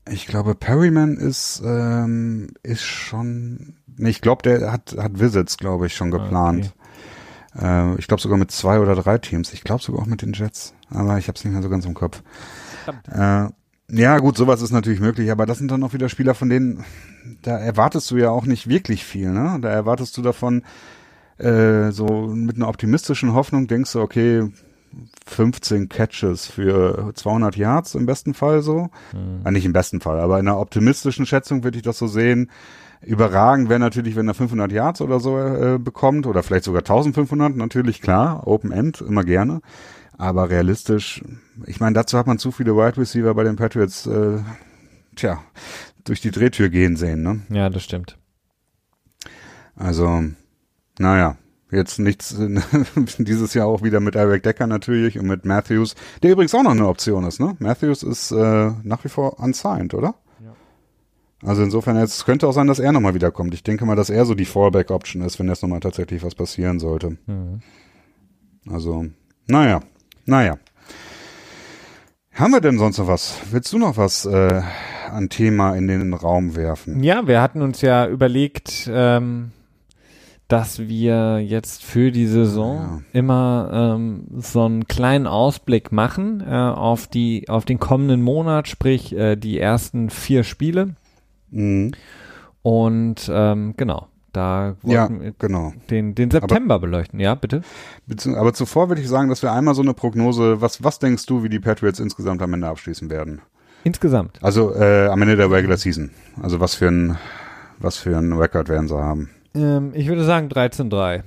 [0.09, 5.87] Ich glaube, Perryman ist, ähm, ist schon, nee, ich glaube, der hat, hat Visits, glaube
[5.87, 6.73] ich, schon geplant.
[7.59, 9.51] Äh, ich glaube sogar mit zwei oder drei Teams.
[9.53, 10.73] Ich glaube sogar auch mit den Jets.
[10.89, 12.23] Aber ich habe es nicht mehr so ganz im Kopf.
[13.11, 13.49] Äh,
[13.89, 16.83] ja, gut, sowas ist natürlich möglich, aber das sind dann auch wieder Spieler, von denen,
[17.41, 19.59] da erwartest du ja auch nicht wirklich viel, ne?
[19.61, 20.63] Da erwartest du davon,
[21.37, 24.51] äh, so mit einer optimistischen Hoffnung denkst du, okay,
[25.25, 28.89] 15 Catches für 200 Yards im besten Fall so.
[29.43, 32.49] Ah, nicht im besten Fall, aber in einer optimistischen Schätzung würde ich das so sehen.
[33.01, 37.55] Überragend wäre natürlich, wenn er 500 Yards oder so äh, bekommt oder vielleicht sogar 1500,
[37.55, 39.61] natürlich klar, Open End, immer gerne.
[40.17, 41.23] Aber realistisch,
[41.65, 44.39] ich meine, dazu hat man zu viele Wide Receiver bei den Patriots, äh,
[45.15, 45.43] tja,
[46.03, 47.41] durch die Drehtür gehen sehen, ne?
[47.49, 48.17] Ja, das stimmt.
[49.75, 50.23] Also,
[50.97, 51.37] naja,
[51.69, 52.35] jetzt nichts
[53.19, 56.71] dieses Jahr auch wieder mit Eric Decker natürlich und mit Matthews, der übrigens auch noch
[56.71, 57.55] eine Option ist, ne?
[57.59, 60.15] Matthews ist äh, nach wie vor unsigned, oder?
[61.43, 63.53] Also insofern, jetzt könnte auch sein, dass er nochmal wiederkommt.
[63.53, 66.79] Ich denke mal, dass er so die Fallback-Option ist, wenn jetzt nochmal tatsächlich was passieren
[66.79, 67.17] sollte.
[67.27, 67.61] Mhm.
[68.69, 69.05] Also,
[69.45, 69.81] naja,
[70.27, 70.57] naja.
[72.33, 73.39] Haben wir denn sonst noch was?
[73.49, 74.61] Willst du noch was äh,
[75.09, 77.01] an Thema in den Raum werfen?
[77.01, 79.51] Ja, wir hatten uns ja überlegt, ähm,
[80.47, 87.07] dass wir jetzt für die Saison immer ähm, so einen kleinen Ausblick machen äh, auf
[87.07, 90.93] die auf den kommenden Monat, sprich äh, die ersten vier Spiele
[91.51, 91.91] Mhm.
[92.61, 94.07] Und ähm, genau,
[94.37, 95.73] da Ja, wollten wir genau.
[95.89, 97.19] den, den September beleuchten.
[97.19, 97.61] Ja, bitte.
[98.35, 101.43] Aber zuvor würde ich sagen, dass wir einmal so eine Prognose, was, was denkst du,
[101.43, 103.41] wie die Patriots insgesamt am Ende abschließen werden?
[103.83, 104.39] Insgesamt.
[104.41, 106.11] Also äh, am Ende der Regular Season.
[106.41, 107.17] Also was für ein,
[107.79, 109.29] was für ein Record werden sie haben?
[109.55, 111.23] Ähm, ich würde sagen 13-3.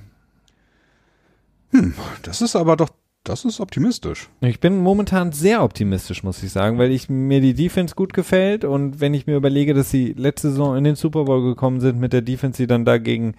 [2.23, 2.89] Das ist aber doch,
[3.23, 4.29] das ist optimistisch.
[4.41, 8.65] Ich bin momentan sehr optimistisch, muss ich sagen, weil ich mir die Defense gut gefällt
[8.65, 11.99] und wenn ich mir überlege, dass sie letzte Saison in den Super Bowl gekommen sind
[11.99, 13.35] mit der Defense, die dann dagegen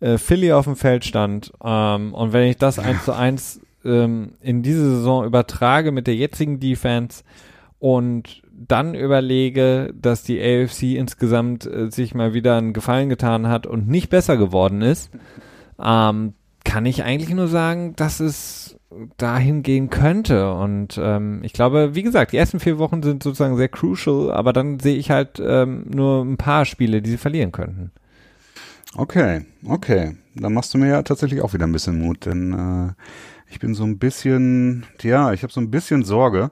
[0.00, 4.32] äh, Philly auf dem Feld stand ähm, und wenn ich das eins zu eins ähm,
[4.40, 7.22] in diese Saison übertrage mit der jetzigen Defense
[7.78, 13.66] und dann überlege, dass die AFC insgesamt äh, sich mal wieder einen Gefallen getan hat
[13.66, 15.10] und nicht besser geworden ist,
[15.80, 16.34] ähm,
[16.64, 18.75] kann ich eigentlich nur sagen, dass es
[19.16, 20.52] dahin gehen könnte.
[20.52, 24.52] Und ähm, ich glaube, wie gesagt, die ersten vier Wochen sind sozusagen sehr crucial, aber
[24.52, 27.90] dann sehe ich halt ähm, nur ein paar Spiele, die sie verlieren könnten.
[28.96, 30.16] Okay, okay.
[30.34, 32.92] Da machst du mir ja tatsächlich auch wieder ein bisschen Mut, denn äh,
[33.50, 36.50] ich bin so ein bisschen, ja, ich habe so ein bisschen Sorge.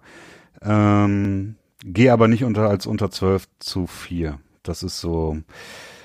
[0.62, 4.38] Ähm, Gehe aber nicht unter als unter 12 zu 4.
[4.62, 5.36] Das ist so,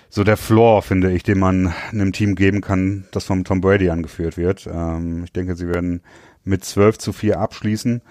[0.09, 3.89] so der Floor, finde ich, den man einem Team geben kann, das vom Tom Brady
[3.89, 4.67] angeführt wird.
[4.71, 6.01] Ähm, ich denke, sie werden
[6.49, 8.01] mit 12 zu 4 abschließen.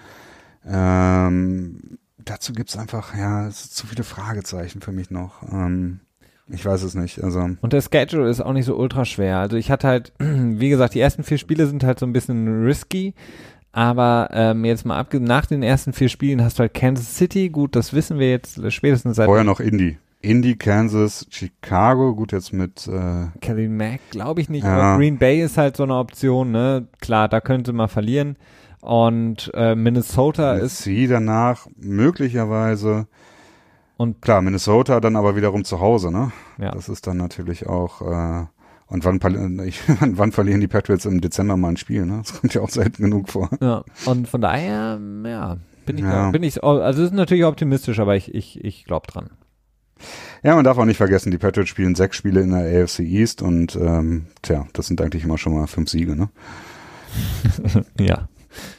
[0.65, 5.43] Ähm, dazu gibt's einfach, ja, es zu viele Fragezeichen für mich noch.
[5.43, 5.99] Ähm,
[6.47, 7.23] ich weiß es nicht.
[7.23, 9.37] Also Und der Schedule ist auch nicht so ultra schwer.
[9.37, 12.63] Also ich hatte halt, wie gesagt, die ersten vier Spiele sind halt so ein bisschen
[12.63, 13.13] risky.
[13.71, 17.49] Aber ähm, jetzt mal abge nach den ersten vier Spielen hast du halt Kansas City,
[17.49, 19.99] gut, das wissen wir jetzt spätestens seit vorher noch Indy.
[20.21, 24.75] Indy, Kansas, Chicago, gut jetzt mit äh, Kelly Mack, glaube ich nicht, Ja.
[24.75, 26.87] aber Green Bay ist halt so eine Option, ne?
[26.99, 28.35] Klar, da könnte man verlieren.
[28.81, 33.07] Und äh, Minnesota ist sie danach möglicherweise
[33.97, 36.31] und klar Minnesota dann aber wiederum zu Hause, ne?
[36.57, 36.71] ja.
[36.71, 38.45] Das ist dann natürlich auch äh,
[38.87, 42.19] und wann, ich, wann verlieren die Patriots im Dezember mal ein Spiel, ne?
[42.23, 43.49] Das kommt ja auch selten genug vor.
[43.61, 43.83] ja.
[44.05, 46.31] Und von daher, ja, bin ich, Ja.
[46.31, 49.29] bin ich, also es ist natürlich optimistisch, aber ich, ich, ich glaube dran.
[50.43, 53.41] Ja, man darf auch nicht vergessen, die Patriots spielen sechs Spiele in der AFC East
[53.41, 56.29] und ähm, tja, das sind eigentlich immer schon mal fünf Siege, ne?
[57.99, 58.29] Ja,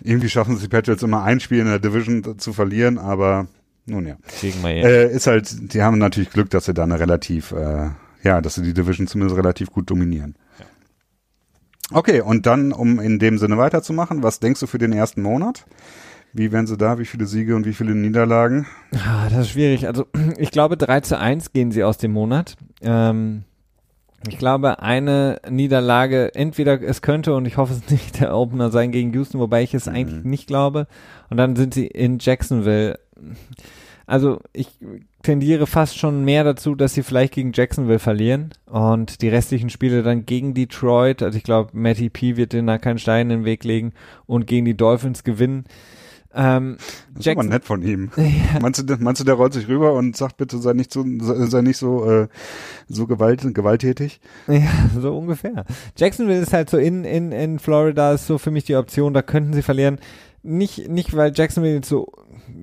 [0.03, 3.49] Irgendwie schaffen es die Patriots immer ein Spiel in der Division zu verlieren, aber
[3.87, 4.17] nun ja.
[4.63, 4.87] wir jetzt.
[4.87, 7.91] Äh, ist halt, die haben natürlich Glück, dass sie da eine relativ, äh,
[8.23, 10.37] ja, dass sie die Division zumindest relativ gut dominieren.
[11.93, 15.67] Okay, und dann, um in dem Sinne weiterzumachen, was denkst du für den ersten Monat?
[16.33, 16.99] Wie werden sie da?
[16.99, 18.67] Wie viele Siege und wie viele Niederlagen?
[18.95, 19.87] Ah, das ist schwierig.
[19.87, 20.07] Also
[20.39, 22.57] ich glaube 3 zu 1 gehen sie aus dem Monat.
[22.83, 23.45] Ähm,
[24.29, 28.93] ich glaube, eine Niederlage, entweder es könnte und ich hoffe es nicht der Opener sein
[28.93, 30.87] gegen Houston, wobei ich es eigentlich nicht glaube.
[31.31, 32.99] Und dann sind sie in Jacksonville.
[34.07, 34.69] Also ich
[35.23, 40.03] tendiere fast schon mehr dazu, dass sie vielleicht gegen Jacksonville verlieren und die restlichen Spiele
[40.03, 41.23] dann gegen Detroit.
[41.23, 43.93] Also ich glaube, Matty P wird denen da keinen Stein in den Weg legen
[44.27, 45.65] und gegen die Dolphins gewinnen.
[46.33, 48.11] Ähm, Das ist aber Jackson- nett von ihm.
[48.17, 48.61] Ja.
[48.61, 51.05] Meinst, du, der- meinst du, der rollt sich rüber und sagt bitte, sei nicht so,
[51.21, 52.29] sei nicht so, äh,
[52.89, 54.21] so gewalt, gewalttätig?
[54.47, 54.61] Ja,
[54.99, 55.65] so ungefähr.
[55.97, 59.23] Jacksonville ist halt so in, in, in Florida ist so für mich die Option, da
[59.23, 59.99] könnten sie verlieren.
[60.43, 62.13] Nicht, nicht, weil Jacksonville jetzt so,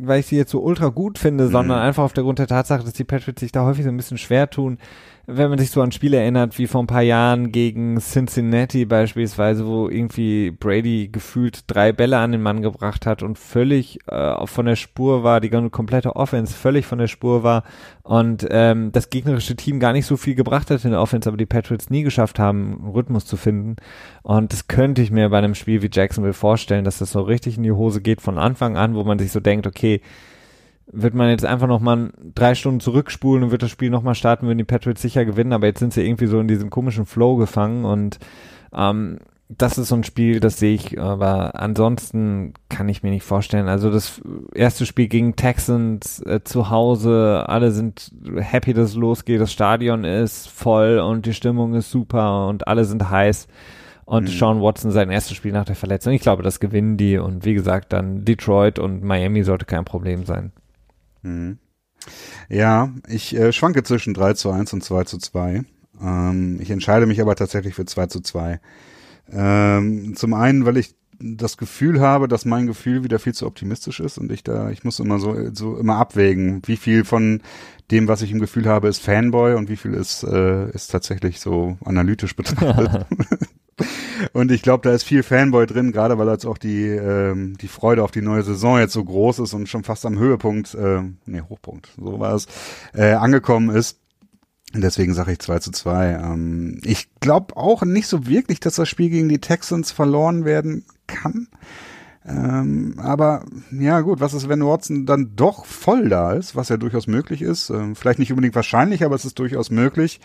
[0.02, 2.84] weil ich sie jetzt so ultra gut finde, sondern einfach auf der Grund der Tatsache,
[2.84, 4.80] dass die Patriots sich da häufig so ein bisschen schwer tun.
[5.30, 9.68] Wenn man sich so an Spiele erinnert, wie vor ein paar Jahren gegen Cincinnati beispielsweise,
[9.68, 14.66] wo irgendwie Brady gefühlt drei Bälle an den Mann gebracht hat und völlig äh, von
[14.66, 17.64] der Spur war, die komplette Offense völlig von der Spur war
[18.04, 21.36] und ähm, das gegnerische Team gar nicht so viel gebracht hat in der Offense, aber
[21.36, 23.76] die Patriots nie geschafft haben, einen Rhythmus zu finden.
[24.24, 27.58] Und das könnte ich mir bei einem Spiel wie Jacksonville vorstellen, dass das so richtig
[27.58, 30.00] in die Hose geht von Anfang an, wo man sich so denkt, okay,
[30.92, 34.58] wird man jetzt einfach nochmal drei Stunden zurückspulen und wird das Spiel nochmal starten, würden
[34.58, 37.86] die Patriots sicher gewinnen, aber jetzt sind sie irgendwie so in diesem komischen Flow gefangen
[37.86, 38.20] und
[38.74, 43.24] ähm, das ist so ein Spiel, das sehe ich, aber ansonsten kann ich mir nicht
[43.24, 43.70] vorstellen.
[43.70, 44.22] Also das
[44.54, 50.04] erste Spiel gegen Texans äh, zu Hause, alle sind happy, dass es losgeht, das Stadion
[50.04, 53.48] ist voll und die Stimmung ist super und alle sind heiß.
[54.04, 54.28] Und Mhm.
[54.28, 56.14] Sean Watson sein erstes Spiel nach der Verletzung.
[56.14, 60.26] Ich glaube, das gewinnen die und wie gesagt, dann Detroit und Miami sollte kein Problem
[60.26, 60.52] sein.
[61.28, 61.58] Mhm.
[62.50, 65.64] Ja, ich äh, schwanke zwischen 3 zu 1 und 2 zu 2.
[66.02, 68.60] Ähm, ich entscheide mich aber tatsächlich für 2 zu 2.
[69.30, 74.00] Ähm, zum einen, weil ich das Gefühl habe, dass mein Gefühl wieder viel zu optimistisch
[74.00, 77.42] ist und ich da, ich muss immer so, so immer abwägen, wie viel von
[77.90, 81.40] dem, was ich im Gefühl habe, ist Fanboy und wie viel ist, äh, ist tatsächlich
[81.40, 83.08] so analytisch betrachtet.
[84.34, 87.68] Und ich glaube, da ist viel Fanboy drin, gerade weil jetzt auch die, ähm, die
[87.68, 91.02] Freude auf die neue Saison jetzt so groß ist und schon fast am Höhepunkt, äh,
[91.26, 92.48] nee, Hochpunkt, so war es,
[92.94, 94.00] äh, angekommen ist.
[94.74, 96.14] Deswegen sage ich 2 zu 2.
[96.14, 100.86] Ähm, ich glaube auch nicht so wirklich, dass das Spiel gegen die Texans verloren werden
[101.08, 101.48] kann.
[102.28, 106.76] Ähm, aber ja gut, was ist, wenn Watson dann doch voll da ist, was ja
[106.76, 107.70] durchaus möglich ist.
[107.70, 110.20] Ähm, vielleicht nicht unbedingt wahrscheinlich, aber es ist durchaus möglich.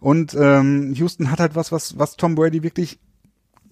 [0.00, 2.98] Und ähm, Houston hat halt was, was, was Tom Brady wirklich,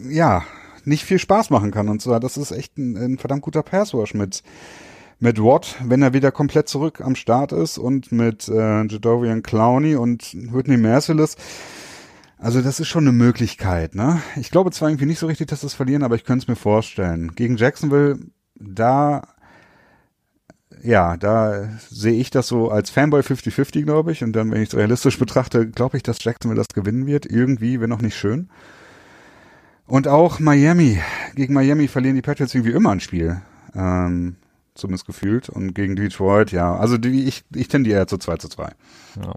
[0.08, 0.42] ja,
[0.84, 1.88] nicht viel Spaß machen kann.
[1.88, 4.42] Und zwar, das ist echt ein, ein verdammt guter Passwash mit
[5.20, 9.94] mit Watt, wenn er wieder komplett zurück am Start ist und mit äh, Jadorian Clowney
[9.94, 11.36] und Whitney Merciless.
[12.38, 14.22] Also das ist schon eine Möglichkeit, ne?
[14.36, 16.56] Ich glaube zwar irgendwie nicht so richtig, dass das verlieren, aber ich könnte es mir
[16.56, 17.34] vorstellen.
[17.34, 18.18] Gegen Jacksonville,
[18.54, 19.28] da,
[20.82, 24.24] ja, da sehe ich das so als Fanboy 50-50, glaube ich.
[24.24, 27.26] Und dann, wenn ich es realistisch betrachte, glaube ich, dass Jacksonville das gewinnen wird.
[27.26, 28.48] Irgendwie, wenn noch nicht schön.
[29.90, 31.00] Und auch Miami.
[31.34, 33.42] Gegen Miami verlieren die Patriots irgendwie immer ein Spiel.
[33.74, 34.36] Ähm,
[34.74, 35.48] zumindest gefühlt.
[35.48, 36.76] Und gegen Detroit, ja.
[36.76, 38.70] Also die, ich, ich tendiere zu 2 zu 2.
[39.22, 39.34] Ja.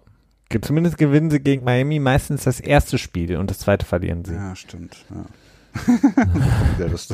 [0.61, 4.35] Zumindest gewinnen sie gegen Miami meistens das erste Spiel und das zweite verlieren sie.
[4.35, 5.03] Ja, stimmt.
[5.09, 5.25] Ja.
[6.77, 7.07] der, das,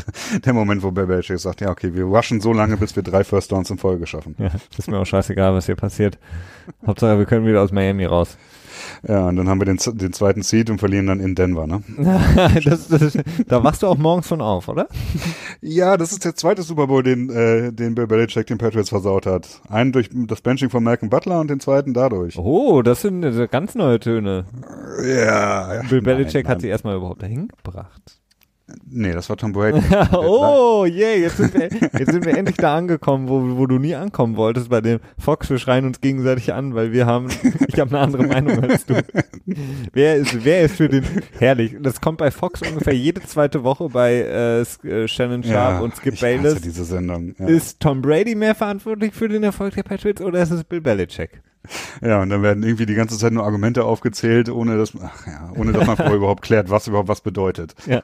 [0.43, 3.53] der Moment, wo Belichick sagt, ja, okay, wir rushen so lange, bis wir drei First
[3.53, 4.35] Downs in Folge schaffen.
[4.37, 6.17] Ja, ist mir auch scheißegal, was hier passiert.
[6.85, 8.37] Hauptsache, wir können wieder aus Miami raus.
[9.07, 11.81] Ja, und dann haben wir den, den zweiten Seed und verlieren dann in Denver, ne?
[12.65, 14.87] das, das, da wachst du auch morgens von auf, oder?
[15.61, 19.25] Ja, das ist der zweite Super Bowl, den, äh, den Bill Belichick den Patriots versaut
[19.25, 19.61] hat.
[19.69, 22.37] Einen durch das Benching von Malcolm Butler und den zweiten dadurch.
[22.37, 24.45] Oh, das sind äh, ganz neue Töne.
[25.05, 25.81] Ja.
[25.89, 28.18] Bill Belichick nein, hat sie erstmal überhaupt dahin gebracht.
[28.91, 29.81] Nee, das war Tom Brady.
[30.13, 33.95] oh, yeah, jetzt sind, wir, jetzt sind wir endlich da angekommen, wo, wo du nie
[33.95, 35.49] ankommen wolltest bei dem Fox.
[35.49, 37.27] Wir schreien uns gegenseitig an, weil wir haben,
[37.67, 39.01] ich habe eine andere Meinung als du.
[39.93, 41.05] Wer ist, wer ist für den,
[41.37, 45.79] herrlich, das kommt bei Fox ungefähr jede zweite Woche bei äh, äh Shannon Sharp ja,
[45.79, 46.59] und Skip Bayless.
[46.61, 47.35] Sendung.
[47.37, 47.47] Ja.
[47.47, 51.41] Ist Tom Brady mehr verantwortlich für den Erfolg der Patriots oder ist es Bill Belichick?
[52.01, 55.51] Ja, und dann werden irgendwie die ganze Zeit nur Argumente aufgezählt, ohne dass, ach ja,
[55.55, 57.75] ohne dass man vorher überhaupt klärt, was überhaupt was bedeutet.
[57.85, 58.01] Ja.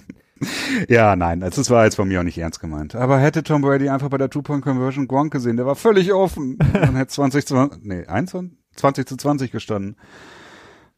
[0.88, 2.94] ja, nein, das war jetzt von mir auch nicht ernst gemeint.
[2.94, 6.58] Aber hätte Tom Brady einfach bei der Two-Point-Conversion Gronk gesehen, der war völlig offen.
[6.72, 9.96] Dann hätte 20 zu, nee, 21, 20 zu 20 gestanden.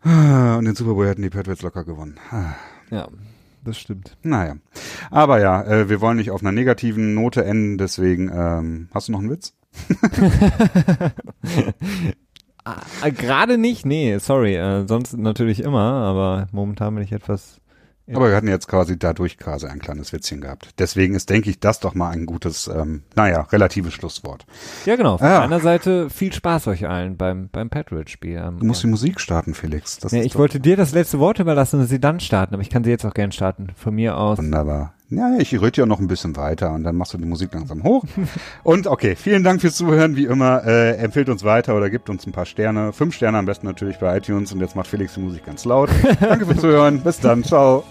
[0.04, 2.16] Und den Super Bowl hätten die Patriots locker gewonnen.
[2.90, 3.08] Ja,
[3.64, 4.16] das stimmt.
[4.22, 4.56] Naja.
[5.10, 9.12] Aber ja, äh, wir wollen nicht auf einer negativen Note enden, deswegen, ähm, hast du
[9.12, 9.55] noch einen Witz?
[12.68, 14.56] Ah, gerade nicht, nee, sorry.
[14.56, 17.60] Äh, sonst natürlich immer, aber momentan bin ich etwas
[18.14, 20.70] aber wir hatten jetzt quasi dadurch quasi ein kleines Witzchen gehabt.
[20.78, 24.46] Deswegen ist, denke ich, das doch mal ein gutes, ähm, naja, relatives Schlusswort.
[24.84, 25.18] Ja, genau.
[25.18, 25.40] Von ja.
[25.40, 28.52] meiner Seite viel Spaß euch allen beim, beim Patriot-Spiel.
[28.58, 29.98] Du musst die Musik starten, Felix.
[29.98, 32.70] Das ja, ich wollte dir das letzte Wort überlassen und sie dann starten, aber ich
[32.70, 33.68] kann sie jetzt auch gern starten.
[33.74, 34.38] Von mir aus.
[34.38, 34.94] Wunderbar.
[35.08, 37.84] Ja, ich rühre ja noch ein bisschen weiter und dann machst du die Musik langsam
[37.84, 38.04] hoch.
[38.64, 40.16] und okay, vielen Dank fürs Zuhören.
[40.16, 42.92] Wie immer, äh, empfehlt uns weiter oder gibt uns ein paar Sterne.
[42.92, 45.90] Fünf Sterne am besten natürlich bei iTunes und jetzt macht Felix die Musik ganz laut.
[46.20, 47.02] Danke fürs Zuhören.
[47.02, 47.44] Bis dann.
[47.44, 47.84] Ciao.